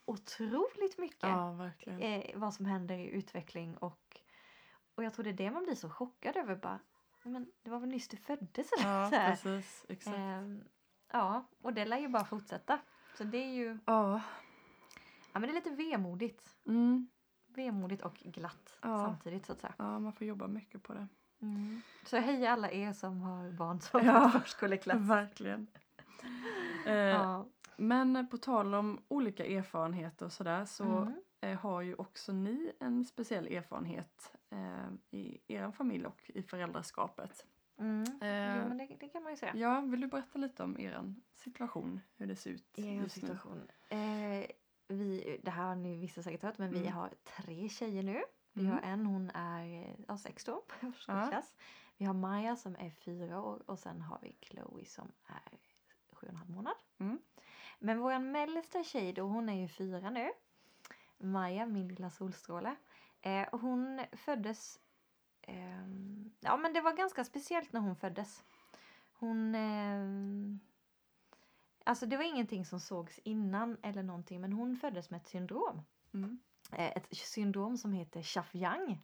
[0.05, 4.21] otroligt mycket Ja, eh, vad som händer i utveckling och,
[4.95, 6.79] och jag tror det är det man blir så chockad över bara.
[7.23, 9.29] Men det var väl nyss du föddes eller Ja, så här.
[9.31, 9.85] precis.
[9.89, 10.17] Exakt.
[10.17, 10.63] Ehm,
[11.11, 12.79] ja, och det lär ju bara fortsätta.
[13.17, 14.21] Så det är ju, Ja.
[15.33, 16.55] ja men det är lite vemodigt.
[16.67, 17.07] Mm.
[17.57, 18.97] Vemodigt och glatt Ja.
[19.05, 19.73] samtidigt så att säga.
[19.77, 21.07] ja, man får jobba mycket på det.
[22.05, 24.29] Så hej alla er som har barn som Ja.
[24.33, 24.97] förskoleklass.
[24.99, 25.67] Verkligen.
[26.85, 27.45] Eh, Ja.
[27.77, 31.13] Men på tal om olika erfarenheter och sådär så Mm.
[31.41, 37.45] eh, har ju också ni en speciell erfarenhet eh, i er familj och i föräldraskapet.
[37.79, 38.01] Mm.
[38.21, 39.55] Eh, Jo men det, det kan man ju säga.
[39.55, 43.21] Ja, vill du berätta lite om er situation, hur det ser ut en just nu?
[43.21, 43.67] situation.
[43.89, 44.45] Eh,
[44.87, 46.93] vi, det här har ni vissa säkert hört men vi Mm.
[46.93, 48.23] har tre tjejer nu.
[48.53, 48.73] Vi Mm.
[48.73, 51.55] har en, hon är eh, ja, 16 på förskoleklass.
[51.97, 55.57] Vi har Maja som är fyra år och sen har vi Chloe som är
[56.11, 56.75] sju och en halv månad.
[56.99, 57.19] Mm.
[57.79, 60.29] Men vår mellersta tjej då, hon är ju fyra nu.
[61.17, 62.75] Maja, min lilla solstråle.
[63.21, 64.79] Eh, hon föddes...
[65.41, 68.43] ehm, ja men det var ganska speciellt när hon föddes.
[69.13, 69.55] Hon...
[69.55, 70.59] ehm,
[71.85, 75.81] alltså det var ingenting som sågs innan eller någonting men hon föddes med ett syndrom.
[76.13, 76.39] Mm.
[76.71, 78.97] Eh, ett syndrom som heter Chaff-Yang.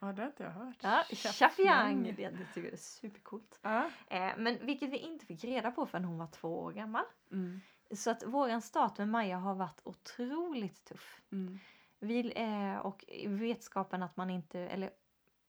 [0.00, 0.76] Ja, det har inte jag hört.
[0.80, 2.02] Ja, Chaff-Yang!
[2.16, 3.58] Det, det tycker jag är supercoolt.
[3.62, 3.90] Ja.
[4.06, 7.04] Eh, men vilket vi inte fick reda på förrän hon var två år gammal.
[7.32, 7.60] Mm.
[7.90, 11.22] Så att våran start med Maja har varit otroligt tuff.
[11.32, 11.58] Mm.
[11.98, 14.90] Vi, eh, och vetskapen att man inte, eller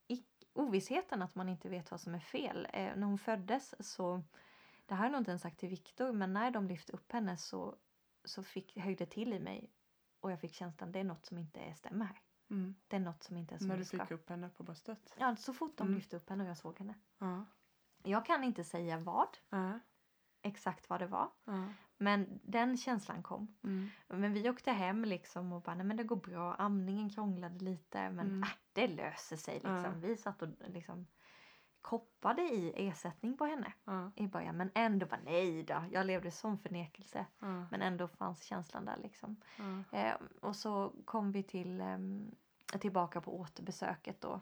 [0.07, 0.23] i,
[0.53, 2.67] ovissheten att man inte vet vad som är fel.
[2.73, 4.23] Eh, när hon föddes så,
[4.87, 7.11] det här har jag nog inte ens sagt till Viktor, men när de lyfte upp
[7.11, 7.75] henne så,
[8.25, 9.71] så fick, höjde till i mig.
[10.19, 12.21] Och jag fick känslan, det är något som inte stämmer här.
[12.49, 12.75] Mm.
[12.87, 15.15] Det är något som inte är som När du fick upp henne på bröstet?
[15.19, 15.95] Ja, så fort de Mm.
[15.95, 16.93] lyfte upp henne och jag såg henne.
[17.17, 17.45] Ja.
[18.03, 19.79] Jag kan inte säga vad, Ja.
[20.41, 21.29] exakt vad det var.
[21.45, 21.63] Ja.
[21.97, 23.55] Men den känslan kom.
[23.63, 23.89] Mm.
[24.07, 26.55] Men vi åkte hem liksom och bara, nej men det går bra.
[26.55, 28.43] Amningen krånglade lite men Mm.
[28.43, 30.01] äh, det löser sig liksom.
[30.01, 31.07] Vi satt och liksom
[31.81, 34.11] koppade i ersättning på henne Ja.
[34.15, 34.57] i början.
[34.57, 37.25] Men ändå bara nej då, jag levde som förnekelse.
[37.39, 37.65] Ja.
[37.71, 39.35] Men ändå fanns känslan där liksom.
[39.91, 39.97] Ja.
[39.99, 42.31] Eh, och så kom vi till, ehm,
[42.79, 44.41] tillbaka på återbesöket då.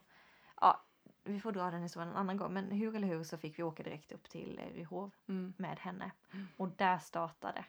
[0.61, 0.81] Ja,
[1.23, 2.53] vi får dra den historien en annan gång.
[2.53, 5.53] Men hur eller hur så fick vi åka direkt upp till eh, Ryhov Mm.
[5.57, 6.11] med henne.
[6.33, 6.47] Mm.
[6.57, 7.65] Och där startade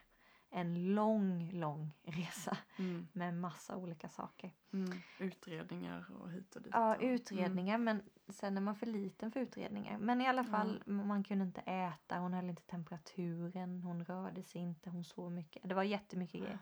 [0.51, 3.09] en lång, lång resa Mm.
[3.13, 4.51] med massa olika saker.
[4.73, 4.91] Mm.
[5.19, 6.73] Utredningar och hit och dit.
[6.75, 9.99] Ja, utredningar men sen är man för liten för utredningar.
[9.99, 14.61] Men i alla fall, man kunde inte äta, hon höll inte temperaturen, hon rörde sig
[14.61, 15.69] inte, hon sov mycket.
[15.69, 16.59] Det var jättemycket grejer.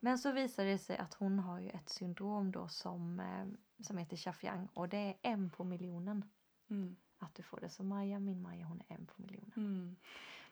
[0.00, 3.46] Men så visade det sig att hon har ju ett syndrom då som, eh,
[3.84, 6.24] som heter Chaff-Yang och det är en på miljonen
[6.70, 6.96] Mm.
[7.18, 7.68] att du får det.
[7.68, 9.52] Så Maja, min Maja, hon är en på miljonen.
[9.56, 9.96] Mm.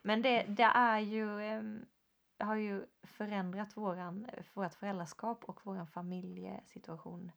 [0.03, 1.41] Men det, det är ju,
[2.47, 7.33] har ju förändrat våran, vårat föräldraskap och våran familjesituation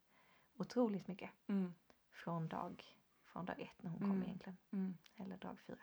[0.58, 1.30] otroligt mycket.
[1.48, 1.74] Mm.
[2.12, 2.84] Från dag,
[3.26, 4.12] från dag ett när hon Mm.
[4.12, 4.58] kom egentligen.
[4.72, 4.98] Mm.
[5.16, 5.78] Eller dag fyra.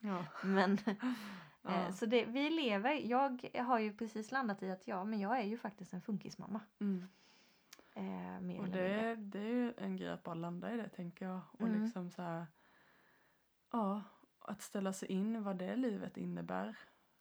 [0.00, 0.24] Ja.
[0.44, 0.78] Men,
[1.62, 1.70] Ja.
[1.86, 2.90] eh, så det, vi lever.
[2.92, 6.60] Jag har ju precis landat i att ja, men jag är ju faktiskt en funkismamma.
[6.78, 7.08] Mm.
[7.94, 11.40] Eh, Och det, det är ju en grej att bara landa i det tänker jag.
[11.52, 11.82] Och Mm.
[11.82, 12.46] liksom så här.
[13.70, 14.02] Ja,
[14.40, 16.78] att ställa sig in vad det livet innebär.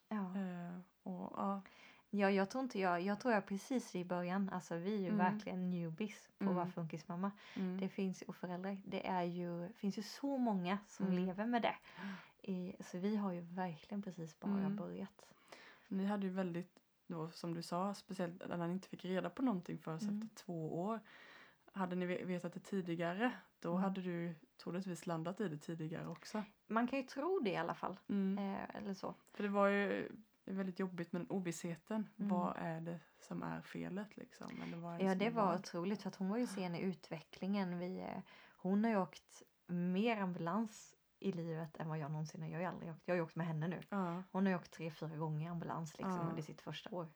[0.08, 0.38] Ja.
[0.38, 1.62] Eh, och ja.
[2.10, 5.06] ja, jag tror inte jag, jag tror jag precis i början, alltså vi är ju
[5.06, 5.18] Mm.
[5.18, 6.72] verkligen newbies på att vara Mm.
[6.74, 7.32] funkismamma.
[7.56, 7.80] Mm.
[7.80, 11.26] Det finns och föräldrar, det är ju, finns ju så många som Mm.
[11.26, 11.76] lever med det.
[12.52, 14.76] I, så vi har ju verkligen precis bara Mm.
[14.76, 15.26] börjat.
[15.88, 19.42] Ni hade ju väldigt, då, som du sa, speciellt när ni inte fick reda på
[19.42, 20.22] någonting förrän Mm.
[20.22, 21.00] efter två år.
[21.74, 23.84] Hade ni ve- vetat det tidigare, då Mm.
[23.84, 26.44] hade du troligtvis landat i det tidigare också.
[26.68, 28.00] Man kan ju tro det i alla fall.
[28.10, 28.38] Mm.
[28.56, 29.16] Eh, eller så.
[29.34, 30.12] För det var ju
[30.50, 32.10] det är väldigt jobbigt med den ovissheten.
[32.20, 32.30] Mm.
[32.30, 34.62] Vad är det som är felet liksom?
[34.64, 35.60] Eller vad är Ja det var vad?
[35.60, 37.80] otroligt för att hon var ju sen i utvecklingen.
[37.80, 38.22] Vi, eh,
[38.58, 42.50] hon har ju åkt mer ambulans i livet än vad jag någonsin har.
[42.50, 43.02] Jag har aldrig åkt.
[43.06, 43.82] Jag har åkt med henne nu.
[43.90, 44.24] Ja.
[44.32, 46.22] Hon har ju åkt tre, fyra gånger ambulans liksom Ja.
[46.30, 47.08] under sitt första år.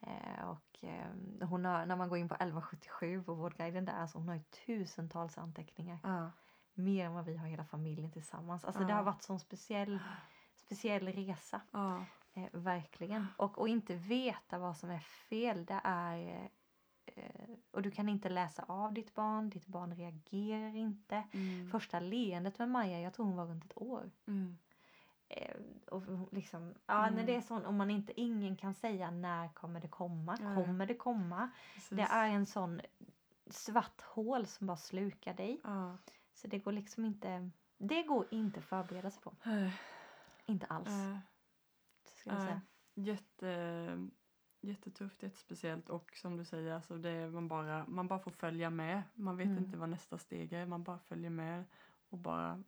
[0.00, 4.18] Eh, och eh, hon har, när man går in på 1177 och vårdguiden där, alltså
[4.18, 5.98] hon har ju tusentals anteckningar.
[6.02, 6.30] Ja.
[6.74, 8.64] Mer än vad vi har hela familjen tillsammans.
[8.64, 9.98] Alltså det har varit sån speciell,
[10.56, 11.60] speciell resa.
[12.34, 12.42] Ja.
[12.42, 13.26] Eh, verkligen.
[13.36, 16.48] Och, och inte veta vad som är fel, det är...
[17.06, 21.22] Eh, och du kan inte läsa av ditt barn, ditt barn reagerar inte.
[21.32, 21.70] Mm.
[21.70, 24.10] Första leendet med Maja, jag tror hon var runt ett år.
[24.26, 24.58] Mm.
[25.28, 25.54] Eh,
[25.90, 27.14] och liksom, ja, Mm.
[27.14, 30.86] när det är sån, om man inte, ingen kan säga när kommer det komma, kommer
[30.86, 31.50] det komma?
[31.74, 31.96] Precis.
[31.96, 32.80] Det är en sån
[33.50, 35.60] svart hål som bara slukar dig.
[35.64, 35.96] Ja.
[36.34, 39.34] Så det går liksom inte, det går inte att förbereda sig på.
[39.42, 39.72] Nej.
[40.46, 40.88] Inte alls.
[40.88, 41.18] Eh,
[42.22, 42.60] Ska jag säga.
[42.94, 44.08] jätte,
[44.60, 49.02] jättetufft, jättespeciellt och som du säger, alltså det man, bara, man bara får följa med.
[49.14, 49.64] Man vet Mm.
[49.64, 51.64] inte vad nästa steg är, man bara följer med
[52.10, 52.62] och bara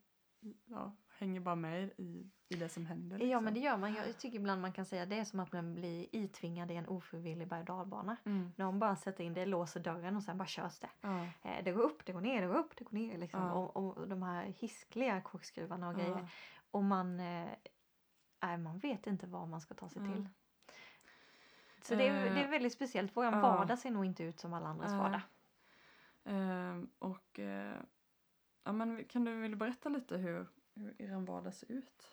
[0.66, 3.18] ja, hänger bara med i, i det som händer.
[3.18, 3.44] Ja liksom.
[3.44, 3.94] men det gör man.
[3.94, 6.86] Jag tycker ibland man kan säga det är som att man blir itvingad i en
[6.88, 8.16] ofrivillig berg och.
[8.24, 8.52] Mm.
[8.56, 10.90] Någon bara sätter in det, låser dörren och sen bara körs det.
[11.00, 13.18] Ja, Eh, Det går upp, det går ner, det går upp, det går ner.
[13.18, 13.40] Liksom.
[13.40, 13.52] Ja.
[13.52, 16.10] Och, och de här hiskliga korkskruvarna och grejer.
[16.18, 16.28] ja,
[16.70, 17.48] Och man, eh,
[18.46, 20.08] nej, man vet inte vad man ska ta sig Ja.
[20.14, 20.28] till.
[21.82, 23.16] Så det är, det är Eh, väldigt speciellt.
[23.16, 23.30] Vår ja.
[23.30, 24.98] vardag ser nog inte ut som alla andras Nej.
[25.00, 25.20] vardag.
[26.24, 27.76] Ehm, och eh,
[28.64, 32.10] ja, men kan du, vill du berätta lite hur, hur er vardag ser ut?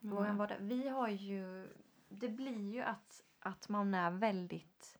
[0.00, 1.68] Med Vår vardag, vi har ju,
[2.08, 4.96] det blir ju att, att man är väldigt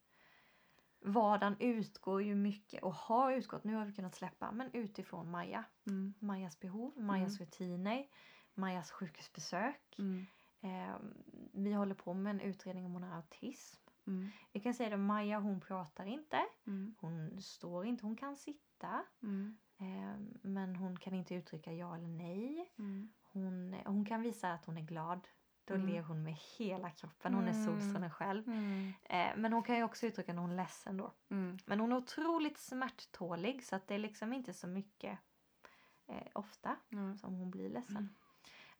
[1.03, 5.65] Vardagen utgår ju mycket och har utgått, nu har vi kunnat släppa, men utifrån Maja.
[5.87, 7.47] Mm, Majas behov, Majas Mm.
[7.47, 8.07] rutiner,
[8.55, 9.95] Majas sjukhusbesök.
[9.99, 10.27] mm,
[10.61, 10.97] Eh,
[11.53, 13.81] vi håller på med en utredning om hon har autism.
[14.07, 18.37] mm, Vi kan säga att Maja hon pratar inte, mm, hon står inte, hon kan
[18.37, 19.05] sitta.
[19.23, 22.73] mm, Eh, men hon kan inte uttrycka ja eller nej.
[22.79, 25.29] mm, Hon, hon kan visa att hon är glad.
[25.65, 25.87] Då Mm.
[25.87, 27.35] ler hon med hela kroppen.
[27.35, 27.65] Hon är Mm.
[27.65, 28.49] solstrålen själv.
[29.03, 31.13] Eh, men hon kan ju också uttrycka när hon är ledsen då.
[31.67, 35.19] Men hon är otroligt smärttålig så att det är liksom inte så mycket
[36.07, 36.77] eh, ofta
[37.17, 38.09] som hon blir ledsen.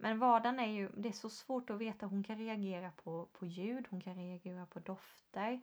[0.01, 0.11] Mm.
[0.11, 2.07] Men vardagen är ju, det är så svårt att veta.
[2.07, 5.61] Hon kan reagera på, på ljud, hon kan reagera på dofter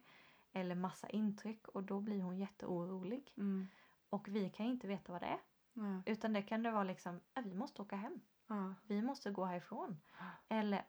[0.54, 3.34] eller massa intryck och då blir hon jätteorolig.
[3.38, 3.68] mm,
[4.10, 5.40] Och vi kan inte veta vad det är.
[5.74, 8.22] ja, Utan det kan det vara liksom, "Ja, vi måste åka hem.
[8.48, 10.02] ja, Vi måste gå härifrån.
[10.50, 10.86] Eller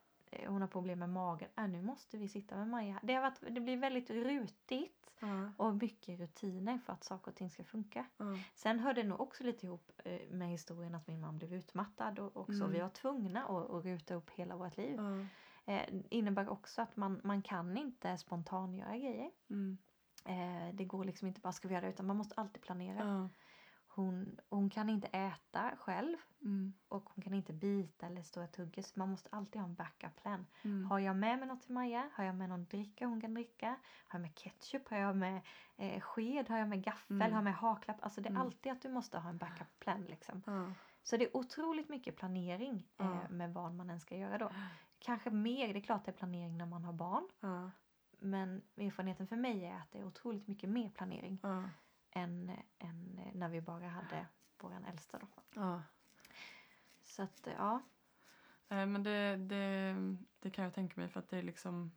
[0.46, 1.48] hon har problem med magen.
[1.58, 3.00] Äh, nu måste vi sitta med Maja.
[3.02, 7.36] Det, har varit, det blir väldigt rutigt ja, och mycket rutiner för att saker och
[7.36, 8.06] ting ska funka.
[8.16, 11.54] ja, Sen hör det nog också lite ihop eh, med historien att min man blev
[11.54, 12.72] utmattad och också Mm.
[12.72, 14.94] vi var tvungna att, att ruta upp hela vårt liv.
[14.98, 15.26] ja,
[15.64, 19.30] Eh, innebär också att man, man kan inte spontangöra grejer.
[19.50, 19.78] mm,
[20.24, 23.30] Eh, det går liksom inte bara ska vi göra det utan man måste alltid planera.
[23.98, 28.52] Hon, hon kan inte äta själv mm, och hon kan inte bita eller stå och
[28.52, 30.46] tugga så man måste alltid ha en backup plan.
[30.62, 32.10] mm, Har jag med mig något till Maja?
[32.14, 33.66] Har jag med någon dricka hon kan dricka?
[34.08, 34.88] Har jag med ketchup?
[34.88, 35.40] Har jag med
[35.76, 36.48] eh, sked?
[36.48, 37.16] Har jag med gaffel?
[37.16, 37.30] Mm.
[37.32, 37.96] Har jag med haklapp?
[38.04, 38.42] Alltså det är Mm.
[38.42, 40.42] alltid att du måste ha en backup plan liksom.
[40.46, 43.28] ja, Så det är otroligt mycket planering eh, Ja.
[43.30, 44.50] med vad man än ska göra då.
[44.98, 47.28] Kanske mer, det är klart det är planering när man har barn.
[47.40, 47.70] ja,
[48.18, 51.38] Men erfarenheten för mig är att det är otroligt mycket mer planering
[52.18, 54.26] än, än när vi bara hade
[54.58, 55.26] våran äldsta då.
[55.54, 55.82] ja.
[57.02, 57.82] Så att ja,
[58.68, 59.96] Eh, Men det, det,
[60.40, 61.92] det kan jag tänka mig för att det är liksom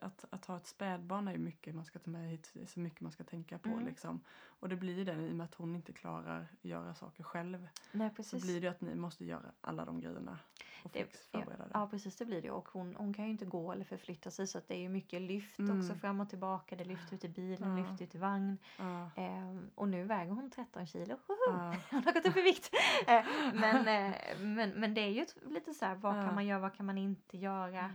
[0.00, 2.80] att, att ha ett spädbarn är ju mycket man ska ta med hit, är så
[2.80, 3.86] mycket man ska tänka på Mm.
[3.86, 4.20] liksom.
[4.60, 7.68] Och det blir ju det i och med att hon inte klarar göra saker själv.
[7.92, 8.42] nej Så precis.
[8.42, 10.38] blir det ju att ni måste göra alla de grejerna
[10.84, 11.70] och Det- fix förbereda det.
[11.74, 14.46] Ja precis det blir det och hon, hon kan ju inte gå eller förflytta sig
[14.46, 15.80] så att det är ju mycket lyft Mm.
[15.80, 16.76] också fram och tillbaka.
[16.76, 17.88] Det lyfter ut i bilen, Ja.
[17.88, 18.58] lyfter ut i vagn.
[18.78, 21.16] Ja, Ehm, och nu väger hon 13 kilo.
[21.28, 22.70] Ja, Hon har gått upp i vikt.
[23.06, 26.24] Eh, men, eh, men, men det är ju lite så här, vad Ja.
[26.24, 27.90] kan man göra, vad kan man inte göra?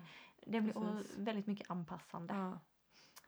[0.48, 1.18] Det blir Precis.
[1.18, 2.60] väldigt mycket anpassande ja.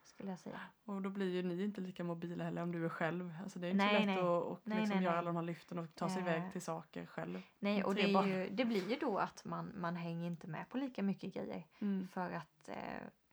[0.03, 0.61] skulle jag säga.
[0.85, 3.33] Och då blir ju ni inte lika mobila heller om du är själv.
[3.43, 4.17] Alltså det är inte Nej, så lätt nej.
[4.17, 6.61] att och Nej, liksom nej, göra alla de här lyften och ta sig iväg till
[6.61, 7.41] saker själv.
[7.59, 10.77] Nej, och det, ju, det blir ju då att man, man hänger inte med på
[10.77, 11.67] lika mycket grejer.
[11.81, 12.07] Mm.
[12.07, 12.75] För att eh,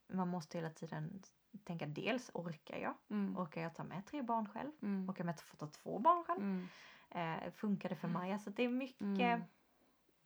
[0.08, 1.22] man måste hela tiden
[1.64, 2.94] tänka dels orkar jag?
[3.10, 3.36] Mm.
[3.38, 4.70] Orkar jag ta med tre barn själv?
[4.82, 5.10] Mm.
[5.10, 6.42] Orkar jag med att ta två barn själv?
[6.42, 6.68] Mm.
[7.10, 8.38] Eh, funkar det för Maja?
[8.38, 9.00] Så det är mycket,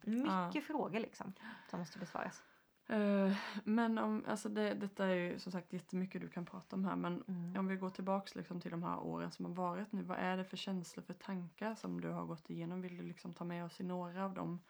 [0.05, 0.19] Mm.
[0.19, 0.61] mycket Ja.
[0.61, 1.33] frågor liksom
[1.71, 2.43] som måste besvaras.
[2.91, 6.85] Eh, men om, alltså det, detta är ju som sagt jättemycket du kan prata om
[6.85, 7.57] här men Mm.
[7.59, 10.03] om vi går tillbaks liksom till de här åren som har varit nu.
[10.03, 12.81] Vad är det för känslor, för tankar som du har gått igenom?
[12.81, 14.61] Vill du liksom ta med oss i några av de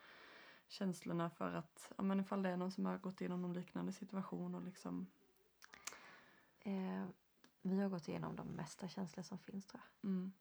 [0.67, 3.91] känslorna för att, ja men ifall det är någon som har gått igenom någon liknande
[3.91, 5.07] situation och liksom,
[6.63, 7.05] Eh,
[7.61, 10.09] vi har gått igenom de mesta känslor som finns tror jag.
[10.09, 10.31] mm,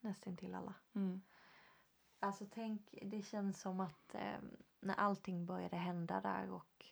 [0.00, 0.74] Nästintill alla.
[0.94, 1.22] mm,
[2.18, 4.38] Alltså tänk, det känns som att eh,
[4.80, 6.84] när allting började hända där och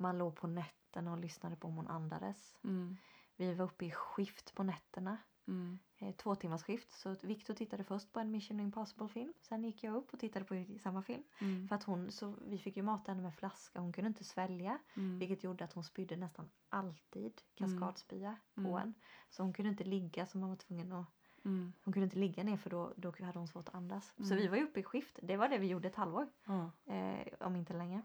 [0.00, 2.56] man låg på nätterna och lyssnade på om hon andades.
[2.64, 2.96] mm,
[3.36, 5.16] Vi var uppe i skift på nätterna.
[5.48, 6.92] mm, Eh, två timmars skift.
[6.92, 9.32] Så Victor tittade först på en Mission Impossible film.
[9.42, 11.22] Sen gick jag upp och tittade på samma film.
[11.40, 13.80] mm, För att hon, så vi fick ju mata henne med flaska.
[13.80, 14.78] Hon kunde inte svälja.
[14.96, 18.74] mm, Vilket gjorde att hon spydde nästan alltid kaskadspya på Mm.
[18.76, 18.94] en.
[19.30, 21.06] Så hon kunde inte ligga så man var tvungen att
[21.44, 24.14] mm, hon kunde inte ligga ner för då, då hade hon svårt att andas.
[24.16, 24.36] Så Mm.
[24.36, 25.18] vi var uppe i skift.
[25.22, 26.28] Det var det vi gjorde ett halvår.
[26.46, 28.02] ja, Eh, om inte längre.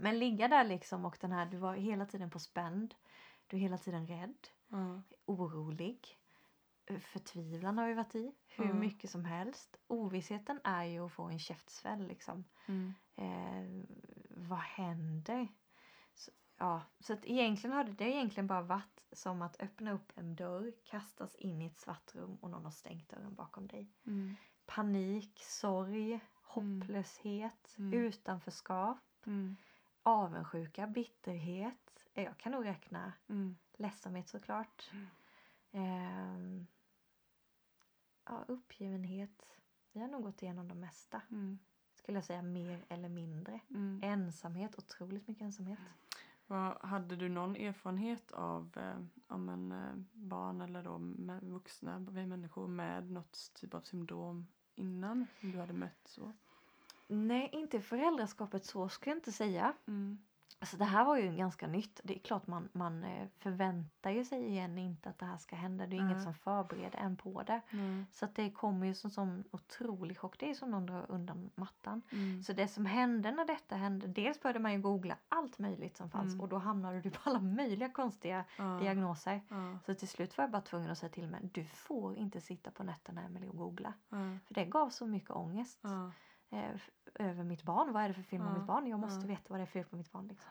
[0.00, 2.94] Men ligga där liksom och den här, du var hela tiden på spänd.
[3.46, 6.18] Du är hela tiden rädd, ja, orolig.
[6.86, 8.32] Eh, Förtvivlan har vi varit i.
[8.48, 8.74] Hur Ja.
[8.74, 9.76] mycket som helst.
[9.86, 12.44] Ovissheten är ju att få en käftsväll liksom.
[12.66, 13.84] mm, Eh,
[14.30, 15.48] vad händer?
[16.14, 19.92] Så, ja, så att egentligen har det, det har egentligen bara varit som att öppna
[19.92, 23.66] upp en dörr, kastas in i ett svart rum och någon har stängt dörren bakom
[23.66, 23.90] dig.
[24.06, 24.36] Mm.
[24.66, 26.20] Panik, sorg,
[26.80, 27.92] hopplöshet, Mm.
[28.00, 29.56] utanförskap, Mm.
[30.02, 32.06] Avundsjuka, bitterhet.
[32.14, 33.56] Eh, Jag kan nog räkna Mm.
[33.78, 34.90] ledsamhet såklart.
[34.92, 35.06] Mm.
[35.72, 36.66] Ehm,
[38.24, 39.56] ja, uppgivenhet.
[39.92, 41.22] Vi har nog gått igenom de mesta.
[41.30, 41.58] Mm.
[41.94, 43.60] Skulle jag säga mer eller mindre.
[43.70, 44.00] Mm.
[44.02, 45.78] Ensamhet, otroligt mycket ensamhet.
[46.46, 50.98] Vad, hade du någon erfarenhet av eh, om en eh, barn eller då
[51.48, 56.32] vuxna vi människor med något typ av syndrom innan som du hade mött så?
[57.10, 59.72] Nej, inte föräldraskapet så ska jag inte säga.
[59.88, 60.18] Mm.
[60.62, 62.00] Alltså det här var ju ganska nytt.
[62.04, 65.56] Det är klart man, man eh, förväntar ju sig igen inte att det här ska
[65.56, 65.86] hända.
[65.86, 66.24] Det är inget Nej.
[66.24, 67.60] som förbereder en på det.
[67.70, 68.06] Mm.
[68.12, 70.38] Så att det kommer ju som, som otrolig chock.
[70.38, 72.02] Det är som någon drar undan mattan.
[72.12, 72.42] Mm.
[72.42, 76.10] Så det som hände när detta hände, dels började man ju googla allt möjligt som
[76.10, 76.40] fanns Mm.
[76.40, 78.44] och då hamnade du på alla möjliga konstiga
[78.80, 79.40] diagnoser.
[79.86, 82.70] Så till slut var jag bara tvungen att säga till mig, du får inte sitta
[82.70, 83.92] på nätterna Emelie och googla.
[84.46, 85.84] För det gav så mycket ångest
[86.52, 86.70] eh,
[87.20, 87.92] över mitt barn.
[87.92, 88.86] Vad är det för fel med Ja, mitt barn?
[88.86, 89.26] Jag måste ja.
[89.26, 90.28] veta vad det är för fel på mitt barn.
[90.28, 90.48] Liksom.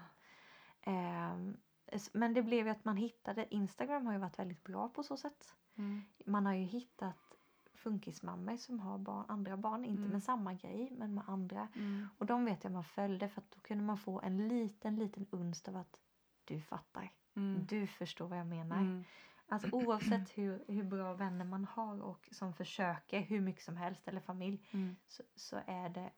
[1.91, 5.03] S- men det blev ju att man hittade, Instagram har ju varit väldigt bra på
[5.03, 5.53] så sätt.
[5.77, 6.01] Mm.
[6.25, 7.35] Man har ju hittat
[7.73, 10.11] funkismammor som har barn, andra barn, inte Mm.
[10.11, 11.67] med samma grej men med andra.
[11.75, 12.07] Mm.
[12.17, 15.25] Och de vet jag man följde för att då kunde man få en liten, liten
[15.31, 15.99] unst av att
[16.45, 17.11] du fattar.
[17.35, 17.65] Mm.
[17.69, 18.77] Du förstår vad jag menar.
[18.77, 19.03] Mm.
[19.47, 24.07] Alltså oavsett hur, hur bra vänner man har och som försöker hur mycket som helst
[24.07, 24.95] eller familj Mm.
[25.07, 26.09] så, så är det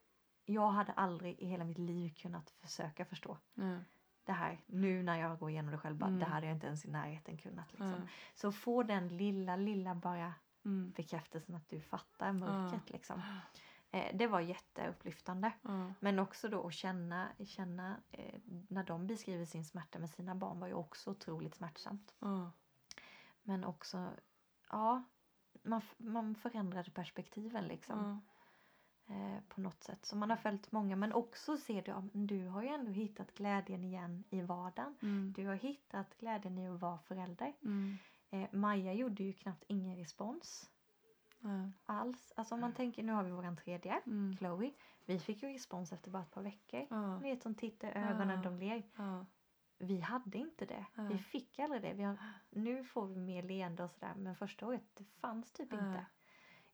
[0.46, 3.78] jag hade aldrig i hela mitt liv kunnat försöka förstå Ja.
[4.24, 4.62] det här.
[4.66, 6.20] Nu när jag går igenom det själv, bara, Mm.
[6.20, 7.72] det hade jag inte ens i närheten kunnat.
[7.72, 7.90] Liksom.
[7.90, 8.08] Ja.
[8.36, 10.34] Så få den lilla, lilla bara
[10.66, 10.92] Mm.
[10.92, 12.90] bekräftelsen att du fattar mörkret.
[12.90, 13.22] Liksom.
[13.92, 15.52] Eh, det var jätteupplyftande.
[16.00, 20.60] Men också då att känna, känna eh, när de beskriver sin smärta med sina barn
[20.60, 22.16] var ju också otroligt smärtsamt.
[23.44, 24.10] Men också,
[24.70, 25.04] ja,
[25.64, 27.98] man, man förändrade perspektiven liksom.
[29.08, 30.06] Eh, på något sätt.
[30.06, 32.92] Så man har följt många men också ser du, ja, men du har ju ändå
[32.92, 34.96] hittat glädjen igen i vardagen.
[35.02, 35.34] Mm.
[35.38, 37.54] Du har hittat glädjen i att vara förälder.
[37.64, 37.98] Mm.
[38.30, 40.70] Eh, Maja gjorde ju knappt ingen respons
[41.40, 41.72] Ja.
[41.86, 42.34] alls.
[42.36, 44.38] Alltså om man tänker, nu har vi våran tredje, Mm.
[44.38, 44.72] Chloe.
[45.06, 46.88] Vi fick ju respons efter bara ett par veckor.
[46.90, 47.20] Ja.
[47.20, 48.84] Ni vet, de tittar i ögonen, de ler.
[49.78, 50.86] Vi hade inte det.
[51.10, 51.94] Vi fick aldrig det.
[51.94, 52.18] Vi har,
[52.50, 54.14] nu får vi mer leende och sådär.
[54.18, 56.06] Men första året, det fanns typ inte.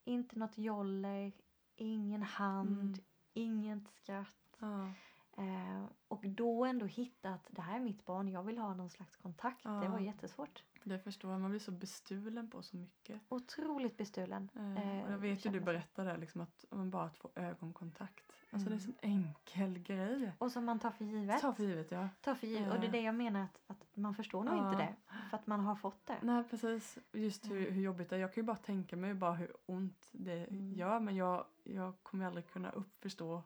[0.04, 1.32] Inte något joller,
[1.78, 3.00] ingen hand, Mm.
[3.34, 4.58] inget skratt.
[4.60, 4.92] Ja.
[5.38, 8.90] Eh, och då ändå hitta att det här är mitt barn, jag vill ha någon
[8.90, 9.64] slags kontakt.
[9.64, 9.90] Det Ja.
[9.90, 10.64] var jättesvårt.
[10.84, 11.42] Det förstår jag.
[11.42, 13.22] Man blir så bestulen på så mycket.
[13.30, 14.50] Otroligt bestulen.
[14.56, 18.32] Eh, och jag vet ju du berättade där, liksom att om bara att få ögonkontakt.
[18.52, 18.94] Alltså det är en Mm.
[18.94, 20.32] sån enkel grej.
[20.38, 21.42] Och som man tar för givet.
[21.42, 22.10] Ta för givet ja.
[22.22, 22.74] Ta för givet.
[22.74, 22.92] Och det är Eh.
[22.92, 24.96] det jag menar att, att man förstår nog inte det.
[25.30, 26.18] För att man har fått det.
[26.22, 26.98] Nej precis.
[27.14, 27.74] Just hur, Mm.
[27.74, 28.20] hur jobbigt det är.
[28.20, 30.74] Jag kan ju bara tänka mig bara hur ont det Mm.
[30.74, 31.00] gör.
[31.00, 33.44] Men jag, jag kommer aldrig kunna uppförstå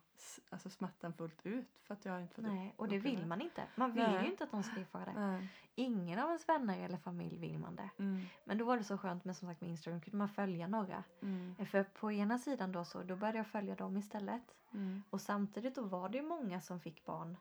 [0.50, 1.68] alltså smärtan fullt ut.
[1.84, 3.64] För att jag inte fått Nej, och det vill man inte.
[3.76, 4.24] Man vill Nej.
[4.24, 5.14] ju inte att de ska erfara det.
[5.20, 5.48] Nej.
[5.76, 7.90] Ingen av ens vänner eller familj vill man det.
[8.00, 8.22] Mm.
[8.46, 11.04] Men då var det så skönt med som sagt med Instagram kunde man följa några.
[11.22, 11.66] Mm.
[11.66, 14.56] För på ena sidan då så då började jag följa dem istället.
[14.74, 15.04] Mm.
[15.10, 17.38] Och samtidigt då var det många som fick barn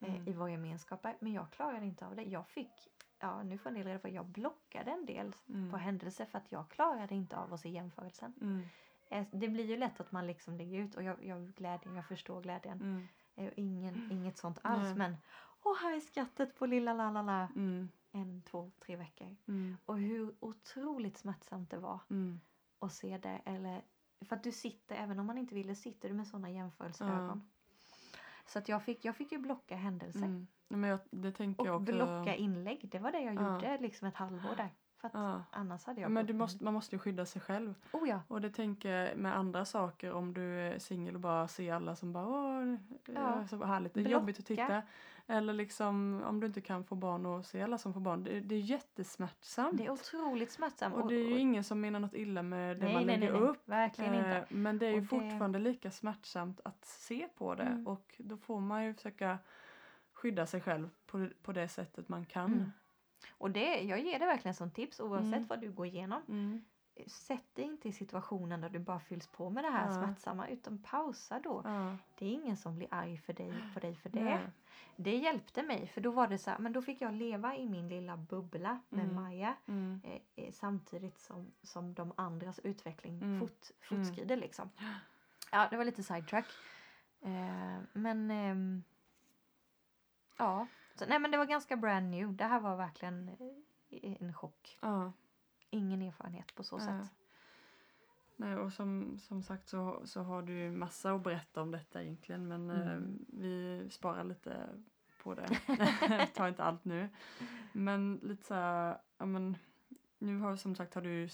[0.00, 0.28] eh, Mm.
[0.28, 1.16] i våra gemenskaper.
[1.20, 2.22] Men jag klarade inte av det.
[2.22, 2.88] Jag fick,
[3.18, 5.70] ja nu får en del reda på jag blockade en del Mm.
[5.70, 8.34] på händelser för att jag klarade inte av att se jämförelsen.
[9.10, 9.22] Mm.
[9.32, 12.06] Eh, Det blir ju lätt att man liksom lägger ut och jag, jag glädjen, jag
[12.06, 12.80] förstår glädjen.
[12.80, 13.08] Mm.
[13.36, 14.94] Eh, Ingen, inget sånt alls Nej.
[14.94, 15.16] men
[15.62, 17.48] åh här är skrattet på lilla lalala.
[17.56, 17.88] Mm.
[18.12, 19.36] En, två, tre veckor.
[19.48, 19.76] Mm.
[19.84, 22.40] Och hur otroligt smärtsamt det var Mm.
[22.78, 23.40] att se det.
[23.44, 23.82] Eller,
[24.28, 27.50] för att du sitter, även om man inte ville, sitter du med sådana jämförelseögon.
[28.46, 30.24] Så att jag fick, jag fick ju blocka händelser.
[30.26, 30.46] Mm.
[30.68, 31.92] Men jag, det tänker jag Och också.
[31.92, 32.88] blocka inlägg.
[32.90, 33.54] Det var det jag Ja.
[33.54, 34.70] gjorde liksom ett halvår där.
[35.00, 35.42] För Ja.
[35.50, 37.74] annars hade Ja, jag men du måste, man måste ju skydda sig själv.
[37.92, 38.20] Oh ja.
[38.28, 41.96] Och det tänker jag med andra saker om du är singel och bara ser alla
[41.96, 42.74] som bara åh,
[43.06, 43.12] Ja.
[43.14, 43.46] ja.
[43.48, 44.12] så härligt, det är Blocka.
[44.12, 44.82] jobbigt att titta.
[45.26, 48.24] Eller liksom om du inte kan få barn och se alla som får barn.
[48.24, 49.78] Det, det är jättesmärtsamt.
[49.78, 50.94] Det är otroligt smärtsamt.
[50.94, 53.32] och det är ju ingen som menar något illa med det nej, man nej, lägger
[53.32, 53.50] nej, nej.
[53.50, 53.68] upp.
[53.68, 54.36] Verkligen inte.
[54.36, 57.62] Eh, Men det är ju det- fortfarande lika smärtsamt att se på det.
[57.62, 57.86] Mm.
[57.86, 59.38] Och då får man ju försöka
[60.12, 62.52] skydda sig själv på, på det sättet man kan.
[62.52, 62.72] Mm.
[63.30, 65.46] Och det, jag ger det verkligen som tips oavsett Mm.
[65.46, 66.22] vad du går igenom.
[66.28, 66.64] Mm.
[67.06, 69.92] Sätt dig inte i situationen där du bara fylls på med det här Ja.
[69.92, 71.62] smärtsamma utan pausa då.
[71.64, 71.96] Ja.
[72.18, 74.24] Det är ingen som blir arg för dig, på dig för det.
[74.24, 74.38] Nej.
[74.96, 77.68] Det hjälpte mig för då var det så här, men då fick jag leva i
[77.68, 79.16] min lilla bubbla med Mm.
[79.16, 80.00] Maja Mm.
[80.04, 83.40] eh, eh, samtidigt som, som de andras utveckling Mm.
[83.40, 84.70] fort, fortskrider liksom.
[85.52, 86.46] Ja, det var lite sidetrack.
[87.22, 88.82] Eh, men ehm,
[90.38, 90.66] ja,
[91.00, 92.36] Så, nej men det var ganska brand new.
[92.36, 93.28] Det här var verkligen
[93.90, 94.78] eh, en chock.
[94.80, 95.12] Ja.
[95.70, 96.86] Ingen erfarenhet på så Nej.
[96.86, 97.12] sätt.
[98.36, 102.48] Nej, och som, som sagt så, så har du massa att berätta om detta egentligen
[102.48, 103.18] men eh, Mm.
[103.28, 104.68] vi sparar lite
[105.22, 105.48] på det.
[106.34, 107.08] Ta inte allt nu.
[107.72, 109.56] Men lite så här, ja men
[110.20, 111.28] nu har som sagt har du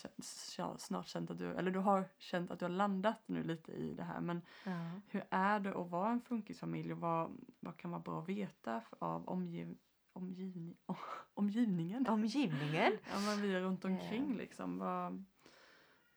[0.78, 3.94] snart känt att du, eller du har känt att du har landat nu lite i
[3.94, 4.90] det här men Ja.
[5.08, 8.82] hur är det att vara en funkisfamilj och vad, vad kan vara bra att veta
[8.98, 9.76] av omgiv,
[10.12, 10.76] omgivning,
[11.34, 12.06] omgivningen?
[12.08, 12.92] Omgivningen.
[13.12, 13.90] Ja men vi runt Eh.
[13.90, 14.78] omkring liksom.
[14.78, 15.24] Vad,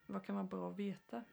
[0.05, 1.23] vad kan vara bra att veta?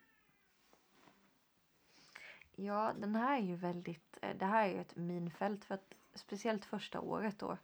[2.58, 4.18] Ja, den här är ju väldigt...
[4.22, 7.58] eh, Det här är ju ett minfält för att speciellt första året då.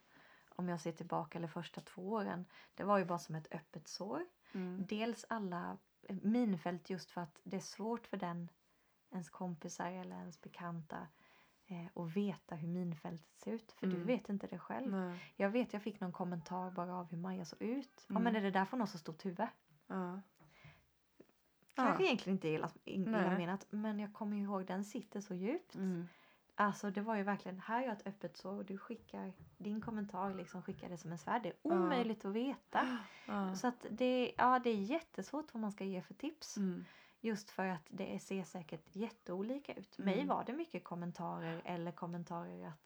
[0.55, 2.45] Om jag ser tillbaka, eller första två åren.
[2.75, 4.25] Det var ju bara som ett öppet sår.
[4.53, 4.85] Mm.
[4.89, 8.49] Dels alla eh, minfält just för att det är svårt för den,
[9.11, 11.07] ens kompisar eller ens bekanta
[11.65, 13.71] eh, att veta hur minfältet ser ut.
[13.71, 14.07] För du Mm.
[14.07, 14.91] vet inte det själv.
[14.91, 15.19] Nej.
[15.35, 18.05] Jag vet, jag fick någon kommentar bara av hur Maja såg ut.
[18.07, 18.23] Ja, Mm.
[18.23, 19.47] men är det därför hon har så stort huvud?
[19.87, 20.21] Ja.
[21.75, 22.07] Kanske Ja.
[22.07, 25.75] egentligen inte illa, illa menat, men jag kommer ihåg den sitter så djupt.
[25.75, 26.07] Mm.
[26.55, 30.33] Alltså det var ju verkligen, här är ett öppet sår och du skickar din kommentar
[30.33, 31.43] liksom skickar det som en svärd.
[31.43, 32.97] Det är omöjligt att veta.
[33.27, 33.55] Ja.
[33.55, 36.57] Så att det, ja, det är jättesvårt vad man ska ge för tips.
[36.57, 36.85] Mm.
[37.21, 39.97] Just för att det ser säkert jätteolika ut.
[39.97, 40.27] Mig Mm.
[40.27, 42.79] var det mycket kommentarer eller kommentarer att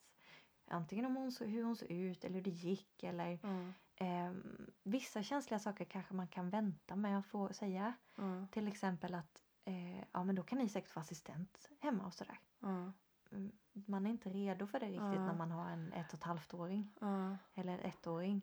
[0.67, 3.71] antingen om hon så, hur hon såg ut eller hur det gick eller Ja.
[3.95, 7.93] ehm, vissa känsliga saker kanske man kan vänta med att få säga.
[8.15, 8.47] Ja.
[8.51, 12.39] Till exempel att eh, ja men då kan ni säkert få assistent hemma och sådär.
[12.63, 12.93] Mm,
[13.85, 15.25] Man är inte redo för det riktigt Ja.
[15.25, 17.37] när man har en ett och ett halvt åring Ja.
[17.55, 18.41] eller ettåring.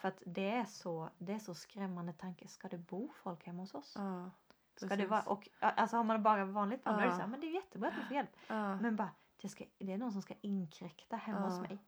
[0.00, 2.48] För att det är så, det är så skrämmande tanke.
[2.48, 3.94] Ska det bo folk hemma hos oss?
[3.98, 4.30] Ja.
[4.76, 7.14] Ska det vara, och, ja, alltså har man bara vanligt barn då är det Ja.
[7.16, 8.30] så här, men det är jättebra att du får hjälp.
[8.48, 8.76] Ja.
[8.80, 9.10] Men bara,
[9.42, 11.44] det, ska, det är någon som ska inkräkta hemma Ja.
[11.46, 11.78] hos mig.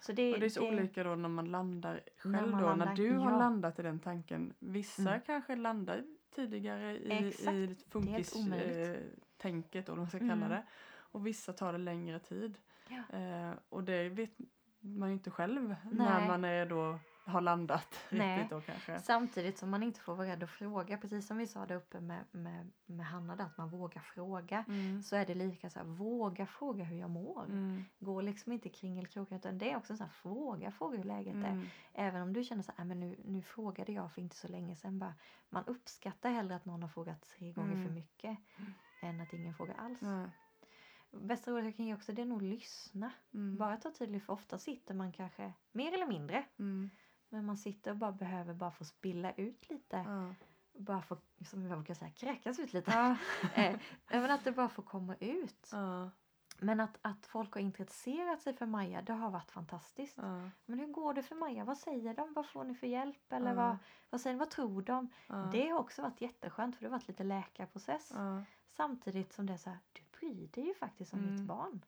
[0.00, 2.66] Så det, Och det är så olika då när man landar själv man då.
[2.68, 3.38] landar, när du har ja.
[3.38, 4.54] landat i den tanken.
[4.58, 5.20] Vissa Mm.
[5.26, 7.48] kanske landar tidigare i, Exakt.
[7.56, 9.02] i funkis-tänket eh,
[9.36, 10.28] tänket, om man ska Mm.
[10.28, 10.62] kalla det.
[11.12, 12.58] Och vissa tar det längre tid.
[12.88, 13.18] Ja.
[13.18, 14.30] Eh, och det vet
[14.80, 16.28] man ju inte själv när Nej.
[16.28, 18.36] man är då har landat Nej.
[18.38, 18.98] riktigt då kanske.
[19.00, 22.00] Samtidigt som man inte får vara rädd att fråga, precis som vi sa där uppe
[22.00, 24.64] med, med, med Hanna, där, att man vågar fråga.
[24.68, 25.02] Mm.
[25.02, 27.44] Så är det lika så här, våga fråga hur jag mår.
[27.44, 27.84] Mm.
[27.98, 31.38] Gå liksom inte kringelkrokar utan det är också så här, fråga, fråga hur läget är.
[31.50, 31.66] Mm.
[31.92, 34.48] Även om du känner så här, "Ah, men nu, nu frågade jag för inte så
[34.48, 34.98] länge sedan.
[34.98, 35.14] Bara,
[35.50, 37.86] man uppskattar hellre att någon har frågat tre gånger Mm.
[37.86, 38.38] för mycket
[39.02, 40.02] än att ingen frågar alls.
[41.20, 43.10] Bästa rådet jag kan ge också det är nog lyssna.
[43.34, 43.56] Mm.
[43.56, 46.44] Bara ta tid, för ofta sitter man kanske mer eller mindre.
[46.58, 46.90] Mm.
[47.28, 49.96] Men man sitter och bara behöver bara få spilla ut lite.
[49.96, 50.34] Ja.
[50.78, 52.90] Bara få, som jag brukar säga, kräkas ut lite.
[52.90, 53.16] Ja.
[54.10, 55.68] eh, att det bara får komma ut.
[55.72, 56.10] Ja.
[56.58, 60.16] Men att, att folk har intresserat sig för Maja, det har varit fantastiskt.
[60.16, 60.50] Ja.
[60.66, 61.64] Men hur går det för Maja?
[61.64, 62.32] Vad säger de?
[62.32, 63.32] Vad får ni för hjälp?
[63.32, 63.54] Eller Ja.
[63.54, 63.76] vad,
[64.10, 65.08] vad, säger, vad tror de?
[65.26, 65.48] Ja.
[65.52, 68.12] Det har också varit jätteskönt för det har varit lite läkarprocess.
[68.68, 69.78] Samtidigt som det är så här,
[70.34, 71.36] dig ju faktiskt om Mm.
[71.36, 71.80] ditt barn.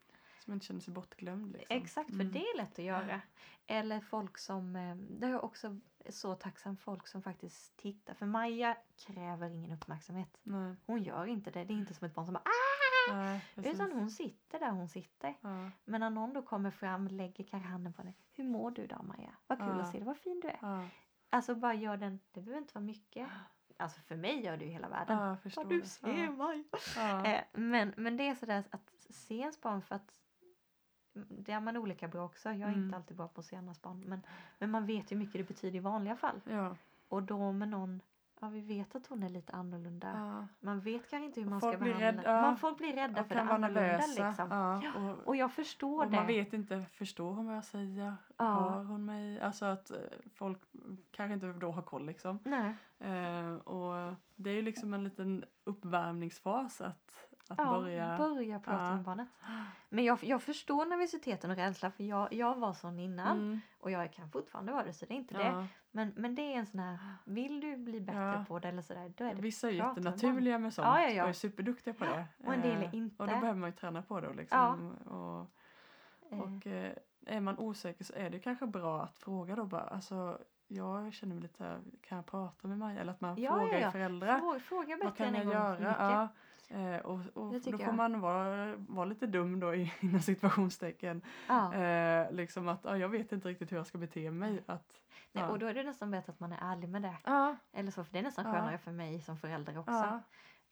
[0.46, 1.52] Man inte känner sig bortglömd.
[1.52, 1.76] Liksom.
[1.76, 2.32] Exakt, för Mm.
[2.32, 3.20] det är lätt att göra.
[3.66, 5.76] Eller folk som, eh, det är jag också
[6.08, 8.14] så tacksam folk som faktiskt tittar.
[8.14, 8.76] För Maja
[9.06, 10.38] kräver ingen uppmärksamhet.
[10.42, 10.76] Nej.
[10.86, 11.64] Hon gör inte det.
[11.64, 13.14] Det är inte som ett barn som bara ah!
[13.14, 13.44] Nej.
[13.56, 15.34] Utan hon sitter där hon sitter.
[15.40, 15.70] Ja.
[15.84, 18.14] Men när någon då kommer fram, lägger kanske handen på henne.
[18.32, 19.34] Hur mår du då Maja?
[19.46, 19.80] Vad kul Ja.
[19.80, 20.58] att se dig, vad fin du är.
[20.62, 20.88] Ja.
[21.30, 23.28] Alltså bara gör den, det behöver inte vara mycket.
[23.80, 25.18] Alltså för mig gör det ju hela världen.
[25.18, 26.30] Ja, jag Vad du ser Ja.
[26.30, 26.64] Maja.
[26.96, 27.26] Ja.
[27.26, 30.20] Eh, men, men det är sådär att se ens barn för att
[31.28, 32.48] det är man olika bra också.
[32.48, 32.84] Jag är Mm.
[32.84, 34.00] inte alltid bra på att se andras barn.
[34.06, 34.22] Men,
[34.58, 36.40] men man vet ju hur mycket det betyder i vanliga fall.
[36.44, 36.76] Ja.
[37.08, 38.00] Och då med någon,
[38.40, 40.08] ja vi vet att hon är lite annorlunda.
[40.14, 40.46] Ja.
[40.60, 42.06] Man vet kanske inte hur man folk ska behandla.
[42.06, 42.40] rädda, ja.
[42.42, 44.28] Man, folk blir rädda Och för det annorlunda nervösa.
[44.28, 44.48] liksom.
[44.50, 44.82] Ja.
[45.10, 46.16] Och, Och jag förstår och det.
[46.16, 48.14] man vet inte, förstår hon vad jag säger?
[48.38, 49.40] Hör hon mig?
[49.40, 49.96] Alltså att eh,
[50.34, 50.58] folk
[51.10, 52.38] kanske inte då har koll liksom.
[52.98, 58.18] Eh, och det är ju liksom en liten uppvärmningsfas att, att Ja, börja.
[58.18, 58.94] börja prata Ja.
[58.94, 59.28] med barnet.
[59.88, 63.60] Men jag, jag förstår nervositeten och rädslan för jag, jag var sån innan Mm.
[63.80, 65.44] och jag kan fortfarande vara det så det är inte det.
[65.44, 65.66] Ja.
[65.90, 69.12] Men, men det är en sån här, vill du bli bättre på det eller sådär,
[69.16, 71.22] då är det Vissa är prata med jättenaturliga med sånt Ja, ja, ja.
[71.22, 72.26] och är superduktiga på det.
[72.46, 73.22] Och en del är Eh, inte.
[73.22, 74.32] Och då behöver man ju träna på det.
[74.34, 74.90] Liksom.
[74.96, 75.46] Och,
[76.30, 76.92] Eh, och eh,
[77.26, 79.80] är man osäker så är det kanske bra att fråga då bara.
[79.82, 83.00] Alltså, jag känner mig lite kan jag prata med Maja?
[83.00, 83.90] Eller att man Ja, frågar ja, ja.
[83.90, 84.38] föräldrar.
[84.38, 85.96] Fråga, fråga Vad bättre kan än en jag göra?
[85.98, 86.28] Ja.
[86.70, 87.94] Eh, och och då får jag.
[87.94, 91.22] man vara, vara lite dum då i- inom situationstecken.
[91.48, 91.74] Ja.
[91.74, 94.62] Eh, liksom att ja, jag vet inte riktigt hur jag ska bete mig.
[94.66, 95.00] Att,
[95.32, 95.50] Nej, ja.
[95.50, 97.16] och då är det nästan bättre att man är ärlig med det.
[97.24, 100.20] ja, Eller så, för det är nästan skönare för mig som förälder också.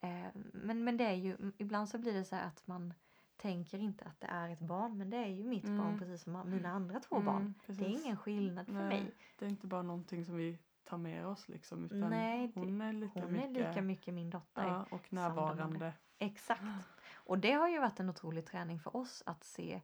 [0.01, 2.94] Eh, men, men det är ju, ibland så blir det så här att man
[3.36, 5.78] tänker inte att det är ett barn men det är ju mitt Mm.
[5.78, 7.36] barn precis som mina andra två barn.
[7.36, 8.05] Mm, Det är precis.
[8.05, 9.14] ingen skillnad för Nej, mig.
[9.38, 12.80] Det är inte bara någonting som vi tar med oss liksom utan Nej, det- hon
[12.80, 14.62] är lika Hon mycket, är lika mycket min dotter.
[14.66, 15.93] ja, och närvarande.
[16.18, 16.62] Exakt.
[17.14, 19.80] Och det har ju varit en otrolig träning för oss att se,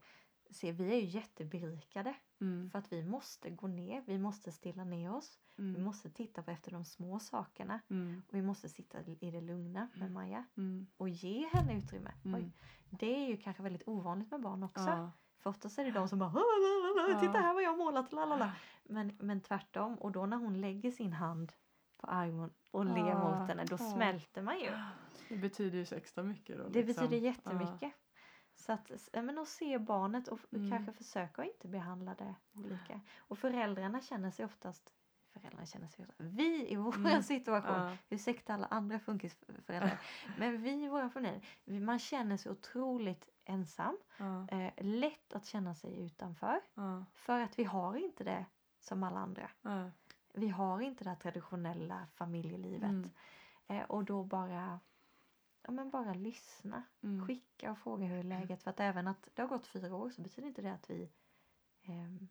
[0.51, 4.85] se vi är ju jätteberikade Mm, för att vi måste gå ner, vi måste stilla
[4.85, 8.69] ner oss, vi mm, måste titta på efter de små sakerna mm, och vi måste
[8.69, 10.13] sitta i det lugna med Mm.
[10.15, 12.11] Maja mm, och ge henne utrymme.
[12.25, 12.41] mm.
[12.41, 12.53] Oj,
[12.91, 14.85] det är ju kanske väldigt ovanligt med barn också.
[14.89, 15.11] Ja,
[15.43, 17.41] För oftast är det de som bara "Lalalala, titta Ja.
[17.41, 18.53] här vad jag har målat lalala.
[18.85, 21.53] Men, men tvärtom och då när hon lägger sin hand
[21.97, 23.39] på armen och ler Ja.
[23.41, 23.93] mot henne då Ja.
[23.95, 24.71] smälter man ju.
[25.29, 26.69] Det betyder ju så extra mycket då.
[26.69, 27.05] Det liksom.
[27.05, 27.93] betyder jättemycket.
[28.55, 30.71] Så att, ja, men att se barnet och Mm.
[30.71, 33.01] kanske försöka att inte behandla det olika.
[33.19, 34.93] Och föräldrarna känner sig oftast,
[35.33, 37.23] föräldrarna känner sig vi i vår Mm.
[37.23, 39.99] situation, Ja, ursäkta alla andra funkisföräldrar,
[40.39, 45.47] men vi i våra familjer, vi- man känner sig otroligt ensam, ja, eh, lätt att
[45.47, 48.47] känna sig utanför, ja, för att vi har inte det
[48.81, 49.51] som alla andra.
[49.63, 49.91] ja.
[50.35, 52.91] Vi har inte det här traditionella familjelivet.
[52.91, 53.11] Mm.
[53.67, 54.81] Eh, och då bara,
[55.63, 57.27] ja men bara lyssna Mm.
[57.27, 58.63] skicka och fråga hur är läget.
[58.63, 61.11] För att även att det har gått fyra år så betyder inte det att vi...
[61.83, 62.29] ehm,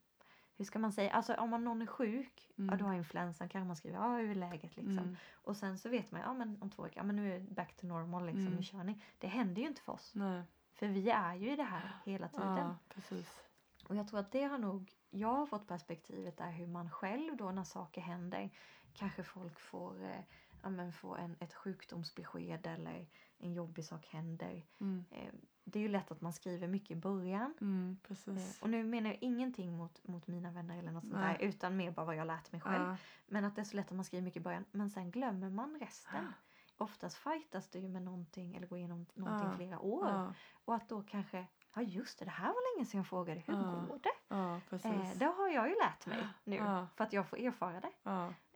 [0.56, 1.12] hur ska man säga?
[1.12, 2.78] Alltså om man någon är sjuk, ja Mm.
[2.78, 4.98] då har influensan kanske man skriver ja hur är läget liksom.
[4.98, 5.16] Mm.
[5.34, 7.54] Och sen så vet man ja men om två veckor, ja men nu är det
[7.54, 8.54] back to normal liksom, Mm.
[8.56, 9.02] nu kör ni.
[9.18, 10.12] Det händer ju inte för oss.
[10.16, 10.44] Nej.
[10.74, 12.58] För vi är ju i det här hela tiden.
[12.58, 13.42] Ja, precis.
[13.88, 17.38] Och jag tror att det har nog, jag har fått perspektivet där hur man själv
[17.38, 18.50] då när saker händer,
[18.94, 20.24] kanske folk får, eh,
[20.64, 23.08] ja, men får en, ett sjukdomsbesked eller
[23.38, 24.66] en jobbig sak händer.
[24.80, 25.06] Mm.
[25.12, 27.54] Eh, det är ju lätt att man skriver mycket i början.
[27.62, 31.38] Mm, Eh, och nu menar jag ingenting mot, mot mina vänner eller något sånt Nej.
[31.40, 32.84] där utan mer bara vad jag lärt mig själv.
[32.84, 32.98] Ja,
[33.28, 35.50] Men att det är så lätt att man skriver mycket i början men sen glömmer
[35.50, 36.34] man resten.
[36.82, 39.56] Oftast fightas du ju med någonting eller går igenom någonting Ja.
[39.58, 40.08] flera år.
[40.10, 40.34] ja,
[40.66, 43.54] Och att då kanske, ja just det, det här var länge sedan jag frågade, hur
[43.54, 43.86] Ja.
[43.90, 44.10] går det?
[44.28, 44.56] ja.
[44.84, 46.58] Eh, det har jag ju lärt mig nu
[46.96, 47.92] för att jag får erfara det.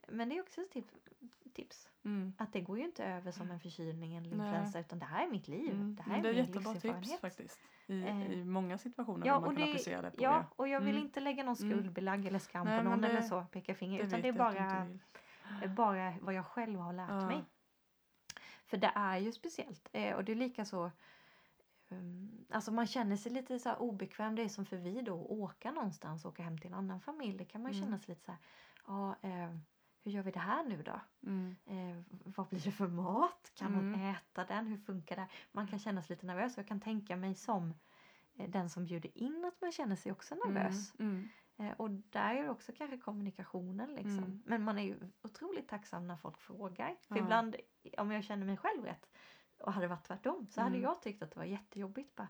[0.07, 0.85] Men det är också ett tip,
[1.53, 1.89] tips.
[2.03, 2.33] Mm.
[2.37, 5.31] Att det går ju inte över som en förkylning eller influensa utan det här är
[5.31, 5.71] mitt liv.
[5.73, 5.95] Mm.
[5.95, 7.59] Det här är, det är min jättebra tips faktiskt.
[7.87, 10.45] I, Eh, I många situationer ja, man kunna det- applicera det på Ja, det.
[10.55, 11.03] och jag vill Mm.
[11.03, 11.71] inte lägga någon Mm.
[11.71, 13.99] skuldbelägg eller skam Nej, på någon det- eller så, peka finger.
[13.99, 14.87] utan vet det är bara,
[15.75, 17.43] bara vad jag själv har lärt mig.
[18.75, 19.89] För det är ju speciellt.
[19.93, 20.91] Eh, och det är lika så
[21.89, 24.35] um, Alltså man känner sig lite så obekväm.
[24.35, 27.01] Det är som för vi då att åka någonstans och åka hem till en annan
[27.01, 27.37] familj.
[27.37, 27.83] Det kan man Mm.
[27.83, 28.39] känna sig lite så här.
[28.87, 29.57] Ja, eh,
[30.03, 30.99] hur gör vi det här nu då?
[31.23, 31.55] Mm.
[31.65, 32.03] Eh,
[32.35, 33.51] vad blir det för mat?
[33.55, 34.01] Kan Mm.
[34.15, 34.67] äta den?
[34.67, 35.27] Hur funkar det?
[35.51, 36.53] Man kan känna sig lite nervös.
[36.53, 37.73] Och jag kan tänka mig som
[38.35, 40.93] eh, den som bjuder in att man känner sig också nervös.
[40.99, 41.29] Mm.
[41.57, 44.17] Eh, och där är det också kanske kommunikationen liksom.
[44.17, 44.41] Mm.
[44.45, 46.95] Men man är ju otroligt tacksam när folk frågar.
[47.07, 47.21] För Ja.
[47.23, 47.55] ibland,
[47.97, 49.09] om jag känner mig själv rätt
[49.59, 50.83] och hade varit tvärtom så hade Mm.
[50.83, 52.15] jag tyckt att det var jättejobbigt.
[52.15, 52.27] Bara,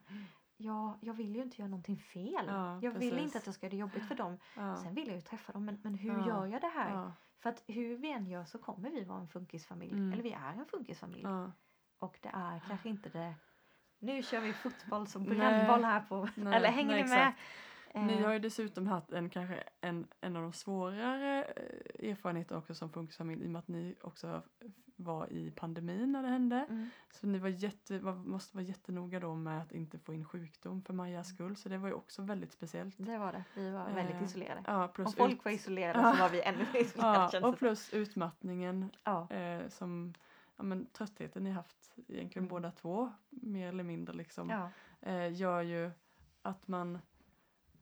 [0.57, 2.45] ja, jag vill ju inte göra någonting fel.
[2.47, 3.26] Ja, jag vill precis.
[3.26, 4.38] inte att jag ska göra det jobbigt för dem.
[4.55, 4.76] Ja.
[4.76, 6.28] Sen vill jag ju träffa dem, men, men hur Ja.
[6.28, 7.11] gör jag det här?
[7.39, 9.91] För att hur vi än gör så kommer vi vara en funkisfamilj.
[9.93, 10.13] Mm.
[10.13, 11.26] Eller vi är en funkisfamilj.
[11.99, 13.34] Och det är kanske inte det...
[13.99, 16.30] Nu kör vi fotboll som brännboll här på...
[16.36, 17.28] Nej, eller hänger nej, ni med?
[17.28, 17.39] exakt.
[17.96, 22.58] Ni Eh, har ju dessutom haft en, kanske en, en av de svårare eh, erfarenheter
[22.58, 24.41] också som funkisfamilj i och med att ni också
[24.98, 26.66] var i pandemin när det hände.
[26.70, 26.89] mm.
[27.12, 30.82] Så ni var jätte, var, måste vara jättenoga då med att inte få in sjukdom
[30.82, 31.56] för Majas skull.
[31.56, 32.96] Så det var ju också väldigt speciellt.
[32.98, 33.43] Det var det.
[33.56, 34.64] Vi var väldigt Eh, isolerade.
[34.68, 36.14] Ja, plus Om folk ut- var isolerade Ja.
[36.14, 39.32] så var vi ännu mer isolerade ja, och det plus utmattningen Ja.
[39.32, 40.14] eh, som
[40.58, 42.50] ja, men, tröttheten ni haft egentligen Mm.
[42.50, 44.70] båda två mer eller mindre liksom
[45.02, 45.91] eh, gör ju
[46.41, 47.00] att man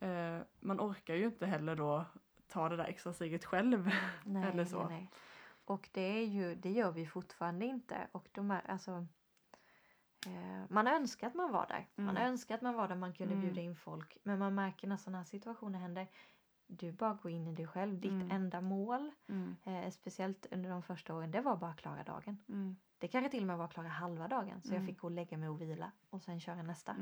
[0.04, 2.06] eh, man orkar ju inte heller då
[2.48, 3.90] ta det där extra steget själv.
[4.24, 4.78] Nej, Eller så.
[4.80, 5.10] Nej, nej.
[5.66, 8.08] Och det, är ju, det gör vi fortfarande inte.
[8.12, 9.06] Och de är, alltså,
[10.26, 11.88] eh, man önskar att man var där.
[11.96, 12.28] Man Mm.
[12.28, 13.46] önskar att man var där man kunde Mm.
[13.46, 14.18] bjuda in folk.
[14.24, 16.08] Men man märker när sådana här situationer händer.
[16.68, 18.00] Du bara går in i dig själv.
[18.00, 18.32] Ditt Mm.
[18.32, 22.38] enda mål, Mm, eh, speciellt under de första åren, det var bara att klara dagen.
[22.50, 24.62] mm, Det kanske till och med var att klara halva dagen.
[24.62, 24.88] Så jag Mm.
[24.88, 26.96] fick gå och lägga mig och vila och sen köra nästa.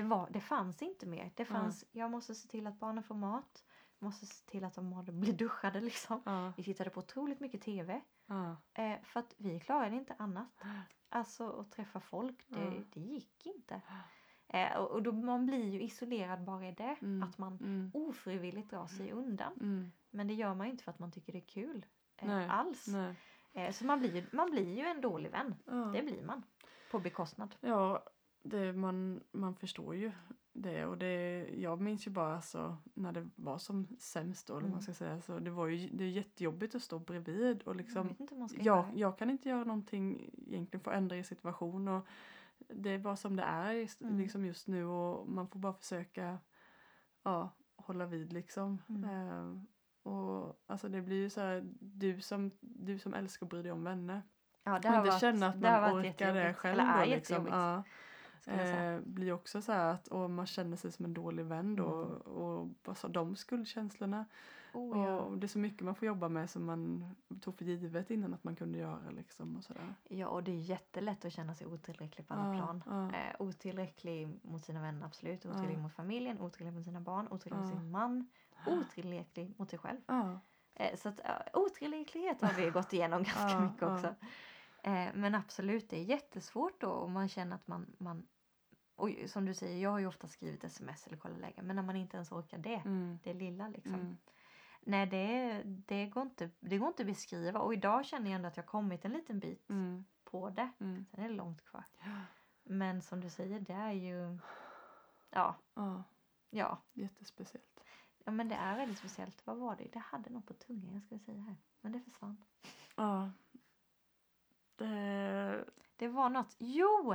[0.00, 1.30] Mm, Det, var, det fanns inte mer.
[1.34, 3.64] Det fanns, jag måste se till att barnen får mat.
[3.98, 6.20] Måste se till att de blir duschade liksom.
[6.56, 8.00] Vi tittade på otroligt mycket TV.
[8.74, 10.48] Eh, för att vi klarade inte annat.
[11.08, 13.80] Alltså att träffa folk, det, det gick inte.
[14.48, 16.96] Eh, och och då, man blir ju isolerad bara i det.
[17.02, 17.22] Mm.
[17.28, 19.52] Att man mm, ofrivilligt drar sig undan.
[19.60, 19.92] mm.
[20.10, 21.86] Men det gör man ju inte för att man tycker det är kul.
[22.16, 22.86] Eh, Nej, alls.
[22.88, 23.14] Nej.
[23.52, 25.54] Eh, så man blir, ju- man blir ju en dålig vän.
[25.66, 25.72] Ja.
[25.72, 26.42] Det blir man.
[26.90, 27.54] På bekostnad.
[27.60, 28.02] Ja,
[28.42, 30.12] det, man, man förstår ju
[30.52, 34.70] det och det, jag minns ju bara alltså, när det var som sämst då, Mm.
[34.70, 37.76] man ska säga, så det var ju det är jättejobbigt att stå bredvid och jag
[37.76, 38.16] liksom
[38.58, 38.98] jag, det.
[39.00, 42.06] jag kan inte göra någonting egentligen för att ändra i situation och
[42.58, 44.18] det är bara som det är just- Mm.
[44.18, 46.38] liksom just nu och man får bara försöka
[47.22, 48.82] ja, hålla vid liksom.
[48.88, 49.04] Mm.
[49.04, 49.62] Eh,
[50.12, 53.72] och alltså det blir ju så här, du som, du som älskar att bry dig
[53.72, 54.22] om vänner.
[54.64, 56.92] Ja, det och har inte varit, känna att det man varit orkar det själv Eller
[56.92, 57.46] är då liksom.
[57.46, 57.82] Ja.
[58.46, 62.02] Eh, blir också så här att och man känner sig som en dålig vän då
[62.02, 62.16] Mm.
[62.20, 64.24] och bara så de skuldkänslorna.
[64.74, 65.18] Oh, ja.
[65.20, 68.34] Och det är så mycket man får jobba med som man tog för givet innan
[68.34, 69.94] att man kunde göra liksom och sådär.
[70.08, 72.82] ja, och det är jättelätt att känna sig otillräcklig på alla Ja, plan.
[72.86, 73.18] ja.
[73.18, 75.46] Eh, otillräcklig mot sina vänner, absolut.
[75.46, 78.28] Otillräcklig mot familjen, otillräcklig mot sina barn, otillräcklig mot sin man.
[78.66, 79.98] Otillräcklig mot sig själv.
[80.74, 81.20] Eh, så att
[81.52, 84.14] otillräcklighet har vi gått igenom ganska mycket också.
[84.82, 88.26] Eh, men absolut, det är jättesvårt då om man känner att man, man
[88.94, 91.82] och som du säger, jag har ju ofta skrivit sms eller kollat läge, men när
[91.82, 93.18] man inte ens orkar det, Mm.
[93.22, 93.94] det lilla liksom.
[93.94, 94.16] Mm.
[94.80, 98.48] Nej, det, det, går inte, det går inte att beskriva och idag känner jag ändå
[98.48, 100.04] att jag kommit en liten bit Mm.
[100.24, 100.70] på det.
[100.80, 101.06] Mm.
[101.10, 101.84] Sen är det långt kvar.
[102.64, 104.38] Men som du säger, det är ju...
[105.30, 106.02] Ja, Ja,
[106.50, 106.82] ja.
[106.92, 107.80] jättespeciellt.
[108.24, 109.46] Ja men det är väldigt speciellt.
[109.46, 109.88] Vad var det?
[109.92, 111.56] Det hade något på tungan jag skulle säga här.
[111.80, 112.44] Men det försvann.
[112.96, 113.30] Ja.
[114.82, 115.64] Det...
[115.96, 116.56] Det var något.
[116.58, 117.14] Jo!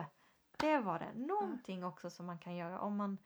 [0.58, 1.14] Det var det.
[1.14, 3.18] Någonting också som man kan göra om man...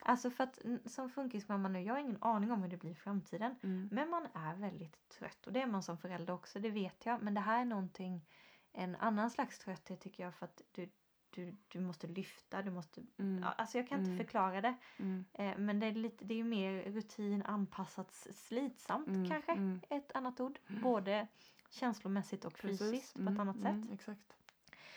[0.00, 2.94] Alltså för att som funkismamma nu, jag har ingen aning om hur det blir i
[2.94, 3.54] framtiden.
[3.62, 3.88] Mm.
[3.92, 7.22] Men man är väldigt trött och det är man som förälder också, det vet jag.
[7.22, 8.26] Men det här är någonting,
[8.72, 10.90] en annan slags trötthet tycker jag för att du,
[11.30, 13.02] du, du måste lyfta, du måste...
[13.18, 13.44] Mm.
[13.56, 14.24] Alltså jag kan inte Mm.
[14.24, 14.74] förklara det.
[14.98, 15.24] Mm.
[15.32, 19.28] Eh, men det är, lite, det är mer rutin, anpassat, slitsamt Mm.
[19.28, 19.80] kanske.
[19.90, 20.58] Ett annat ord.
[20.82, 21.26] Både
[21.70, 22.78] känslomässigt och Precis.
[22.90, 23.92] fysiskt på ett Mm, annat mm, sätt.
[23.92, 24.36] Exakt.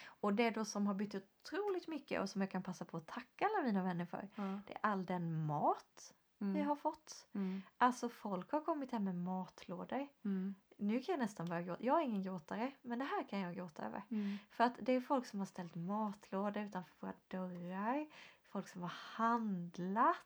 [0.06, 3.08] Och det då som har betytt otroligt mycket och som jag kan passa på att
[3.08, 4.30] tacka alla mina vänner för.
[4.36, 4.60] Ja.
[4.68, 6.54] Det är all den mat Mm.
[6.54, 7.28] vi har fått.
[7.34, 7.62] Mm.
[7.78, 10.08] Alltså folk har kommit hem med matlådor.
[10.26, 10.56] Mm.
[10.78, 11.84] Nu kan jag nästan börja gråta.
[11.84, 14.04] Jag är ingen gråtare, men det här kan jag gråta över.
[14.10, 14.38] Mm.
[14.52, 18.08] För att det är folk som har ställt matlådor utanför våra dörrar.
[18.42, 20.18] Folk som har handlat.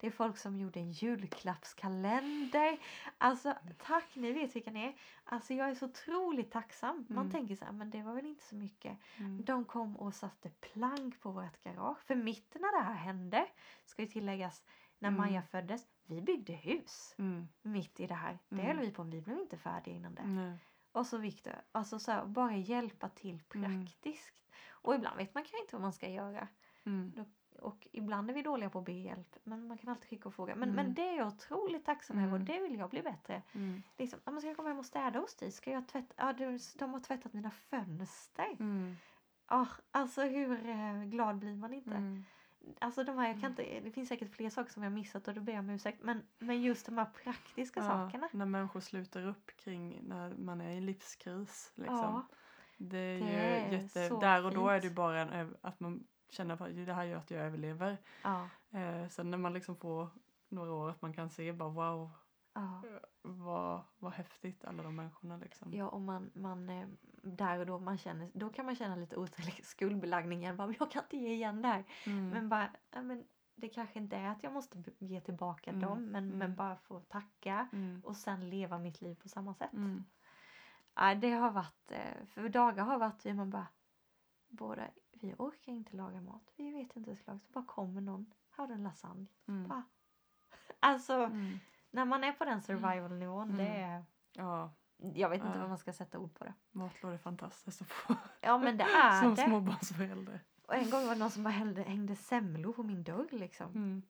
[0.00, 2.78] Det är folk som gjorde en julklappskalender.
[3.18, 4.94] Alltså tack, ni vet vilka ni är.
[5.24, 7.06] Alltså jag är så otroligt tacksam.
[7.08, 7.30] Man Mm.
[7.32, 8.98] tänker så här, men det var väl inte så mycket.
[9.18, 9.44] Mm.
[9.44, 11.98] De kom och satte plank på vårt garage.
[12.04, 13.46] För mitt när det här hände,
[13.84, 14.62] ska ju tilläggas,
[14.98, 15.20] när Mm.
[15.20, 17.48] Maja föddes, vi byggde hus Mm.
[17.62, 18.38] mitt i det här.
[18.48, 18.66] Det Mm.
[18.66, 20.26] höll vi på med, vi blev inte färdiga innan det.
[20.26, 20.58] Nej.
[20.92, 23.86] Och så Viktor, alltså så här, bara hjälpa till Mm.
[23.86, 24.34] praktiskt.
[24.70, 26.48] Och ibland vet man kanske inte vad man ska göra.
[26.84, 27.24] Mm.
[27.58, 29.36] Och ibland är vi dåliga på att be hjälp.
[29.44, 30.54] Men man kan alltid skicka och fråga.
[30.54, 30.76] Men, Mm.
[30.84, 32.44] men det är jag otroligt tacksam över och Mm.
[32.46, 33.42] det vill jag bli bättre.
[33.52, 33.82] Mm.
[33.98, 35.52] Liksom, ja, men ska jag komma hem och städa hos dig?
[35.52, 36.14] Ska jag tvätta?
[36.16, 38.56] Ja, de, de har tvättat mina fönster.
[38.60, 38.96] Mm.
[39.46, 41.90] Ah, alltså hur eh, glad blir man inte?
[41.90, 42.24] Mm.
[42.78, 45.34] Alltså de här, jag kan inte, det finns säkert fler saker som jag missat och
[45.34, 46.02] då ber jag om ursäkt.
[46.02, 48.28] Men, men just de här praktiska Ja, sakerna.
[48.32, 51.72] när människor sluter upp kring när man är i livskris.
[51.74, 51.96] Liksom.
[51.98, 52.26] Ja,
[52.78, 54.08] Det är Det ju är jätte...
[54.08, 57.30] Där och då är det bara en, att man känner att det här gör att
[57.30, 57.96] jag överlever.
[58.22, 60.08] ja, Eh, sen när man liksom får
[60.48, 62.10] några år att man kan se bara wow,
[62.54, 62.82] ja.
[63.22, 65.74] vad, vad häftigt alla de människorna liksom.
[65.74, 66.88] Ja, och man, man eh,
[67.22, 70.56] där och då, man känner, då kan man känna lite otillräcklig skuldbelagning igen.
[70.56, 71.84] Bara, "Men jag kan inte ge igen där.
[72.06, 72.28] Mm.
[72.28, 73.24] Men bara, ja, men
[73.54, 76.54] det kanske inte är att jag måste ge tillbaka Mm, dem, men, men mm.
[76.56, 78.00] bara få tacka Mm.
[78.04, 79.72] och sen leva mitt liv på samma sätt.
[79.72, 80.04] Mm.
[80.94, 83.66] Ja, det har varit, eh, för dagar har varit vi man bara,
[84.48, 84.82] båda,
[85.24, 86.52] vi orkar inte laga mat.
[86.56, 87.44] Vi vet inte hur det ska lagas.
[87.46, 89.26] Så bara kommer någon, har du en lasagne?
[89.48, 89.68] Mm.
[89.68, 89.82] Bara.
[90.80, 91.58] Alltså, Mm.
[91.90, 93.90] när man är på den survival-nivån, det Mm.
[93.90, 94.04] är,
[94.34, 94.72] Ja,
[95.14, 95.60] jag vet inte Ja.
[95.60, 96.54] vad man ska sätta ord på det.
[96.70, 99.42] matlådor är fantastiskt att få Ja, men det är som det.
[99.42, 100.40] småbarnsförälder.
[100.66, 103.66] Och en gång var det någon som bara hällde, hängde semlor på min dörr liksom.
[103.74, 104.02] Mm.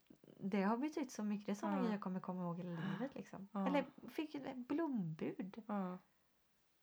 [0.44, 1.46] Det har betytt så mycket.
[1.46, 1.80] Det är sådana Ja.
[1.80, 3.48] grejer jag kommer komma ihåg i livet liksom.
[3.52, 3.66] Ja.
[3.66, 5.62] Eller fick ett blombud.
[5.66, 5.98] Ja.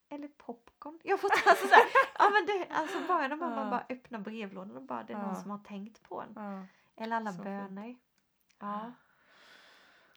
[0.09, 0.99] Eller popcorn.
[1.03, 1.83] Jag fått alltså så här,
[2.17, 3.69] ja men det, alltså bara när man, Ja.
[3.69, 5.35] bara öppnar brevlådan och bara det är någon Ja.
[5.35, 6.33] som har tänkt på en.
[6.35, 6.65] Ja.
[7.03, 7.95] Eller alla Så böner.
[8.59, 8.91] Ja.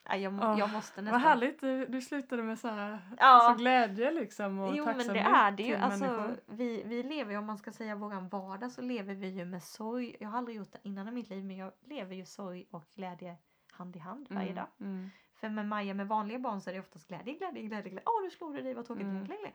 [0.05, 1.20] ja jag, jag måste Vad nästan.
[1.20, 3.49] härligt, du, du slutade med så här Ja.
[3.51, 5.74] så glädje liksom och Jo men det är det ju.
[5.74, 9.45] Alltså, vi, vi lever ju, om man ska säga våran vardag så lever vi ju
[9.45, 10.16] med sorg.
[10.20, 12.84] Jag har aldrig gjort det innan i mitt liv men jag lever ju sorg och
[12.95, 13.36] glädje
[13.72, 14.66] hand i hand varje Mm, dag.
[14.80, 15.11] Mm.
[15.43, 18.03] För med Maja med vanliga barn så är det oftast glädje, glädje, glädje, glädje.
[18.07, 19.05] Åh nu slår du dig, vad tråkigt.
[19.07, 19.24] Mm.
[19.24, 19.53] Glädje.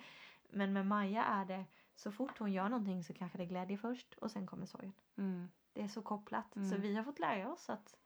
[0.50, 1.66] Men med Maja är det
[1.96, 4.94] så fort hon gör någonting så kanske det är glädje först och sen kommer sorgen.
[5.18, 5.50] Mm.
[5.74, 6.54] Det är så kopplat.
[6.54, 6.82] Så Mm.
[6.82, 7.98] vi har fått lära oss att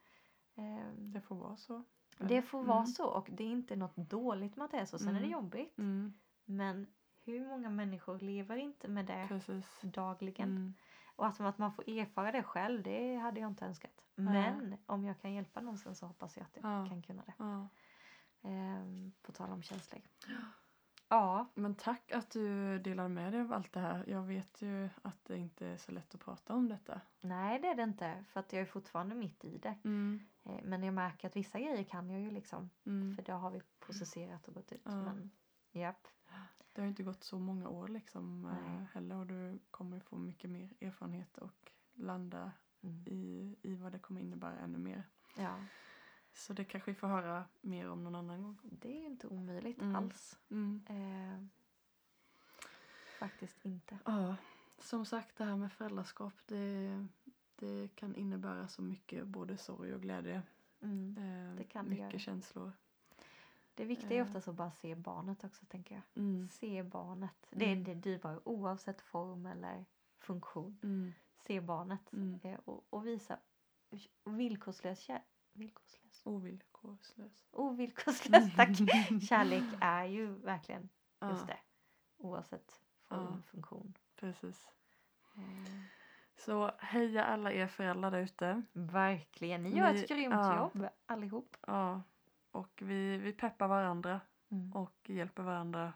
[0.56, 1.84] ehm, Det får vara så.
[2.18, 2.88] det får vara Mm.
[2.88, 5.00] så och det är inte något dåligt med att det är så.
[5.00, 5.32] Sen är det Mm.
[5.32, 5.78] jobbigt.
[5.78, 6.14] Mm.
[6.46, 6.88] Men
[7.24, 9.80] hur många människor lever inte med det Precis.
[9.84, 10.74] dagligen?
[11.16, 14.01] Och att, att man får erfara det själv, det hade jag inte önskat.
[14.16, 16.90] Men om jag kan hjälpa någon sen så hoppas jag att jag Ja.
[16.90, 17.68] kan kunna det.
[18.50, 20.02] Ehm, på tal om känslor.
[21.10, 24.04] Ja, Men tack att du delar med dig av allt det här.
[24.08, 27.02] Jag vet ju att det inte är så lätt att prata om detta.
[27.22, 29.76] nej det är det inte för att jag är fortfarande mitt i det.
[29.84, 30.28] Mm.
[30.44, 33.16] Eh, Men jag märker att vissa grejer kan jag ju liksom Mm.
[33.16, 34.82] för det har vi processerat och gått ut.
[34.86, 34.96] Ja.
[34.96, 35.32] Men,
[35.72, 36.08] japp.
[36.74, 38.88] Det har ju inte gått så många år liksom eh, Nej.
[38.94, 42.52] heller och du kommer få mycket mer erfarenhet och landa
[42.84, 43.04] Mm.
[43.08, 45.04] i, i vad det kommer innebära ännu mer.
[45.38, 45.56] Ja,
[46.34, 48.58] Så det kanske vi får höra mer om någon annan gång.
[48.64, 49.96] det är inte omöjligt Mm.
[49.96, 50.40] alls.
[50.50, 50.86] Mm.
[50.90, 51.46] Eh,
[53.20, 53.98] faktiskt inte.
[54.06, 54.36] Ja,
[54.80, 57.08] som sagt det här med föräldraskap det,
[57.56, 60.42] det kan innebära så mycket både sorg och glädje.
[60.82, 61.18] Mm.
[61.18, 62.20] Eh, Det kan det mycket göra.
[62.20, 62.72] känslor.
[63.76, 64.28] Det viktiga är Eh.
[64.28, 66.04] oftast att bara se barnet också tänker jag.
[66.24, 66.50] Mm.
[66.50, 67.48] Se barnet.
[67.50, 67.84] Det är Mm.
[67.84, 69.86] det dyrbara oavsett form eller
[70.20, 70.78] funktion.
[70.84, 71.14] Mm.
[71.48, 72.40] Se barnet Mm.
[72.44, 73.40] eh, och, och visa
[74.26, 75.24] villkorslös kärlek.
[75.54, 76.22] Villkorslös.
[76.26, 77.46] Ovillkorslös.
[77.52, 78.70] Ovillkorslös tack.
[79.30, 80.82] Kärlek är ju verkligen
[81.22, 81.60] just Ja, det.
[82.18, 83.42] Oavsett form Ja.
[83.42, 83.94] funktion.
[84.16, 84.70] precis.
[85.36, 85.82] Eh,
[86.36, 88.62] Så heja alla er föräldrar där ute.
[88.74, 89.64] verkligen.
[89.64, 90.58] Ni gör ett grymt ja.
[90.58, 91.58] jobb allihop.
[91.68, 92.02] Ja,
[92.52, 94.22] och vi, vi peppar varandra
[94.52, 94.74] Mm.
[94.74, 95.94] och hjälper varandra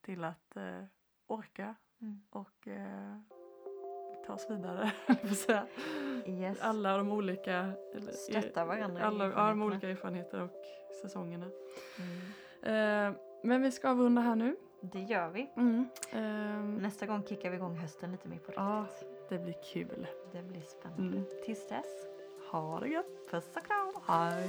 [0.00, 0.84] till att eh,
[1.26, 2.22] orka Mm.
[2.30, 3.20] och eh,
[4.26, 4.92] ta oss vidare.
[6.26, 6.58] Yes.
[6.60, 7.72] Alla de olika
[8.12, 10.50] Stötta varandra i alla, ja, de olika erfarenheter och
[11.02, 11.46] säsongerna.
[12.62, 13.10] Mm.
[13.12, 14.56] Eh, men vi ska avrunda här nu.
[14.80, 15.50] Det gör vi.
[15.56, 15.88] Mm.
[16.12, 18.86] Ehm, Nästa gång kickar vi igång hösten lite mer på Ja.
[18.90, 19.28] riktigt.
[19.28, 20.06] det blir kul.
[20.32, 21.16] Det blir spännande.
[21.16, 21.24] Mm.
[21.44, 22.06] Tills dess,
[22.50, 23.30] Ha det gött.
[23.30, 23.92] puss och kram!
[24.06, 24.48] Hej.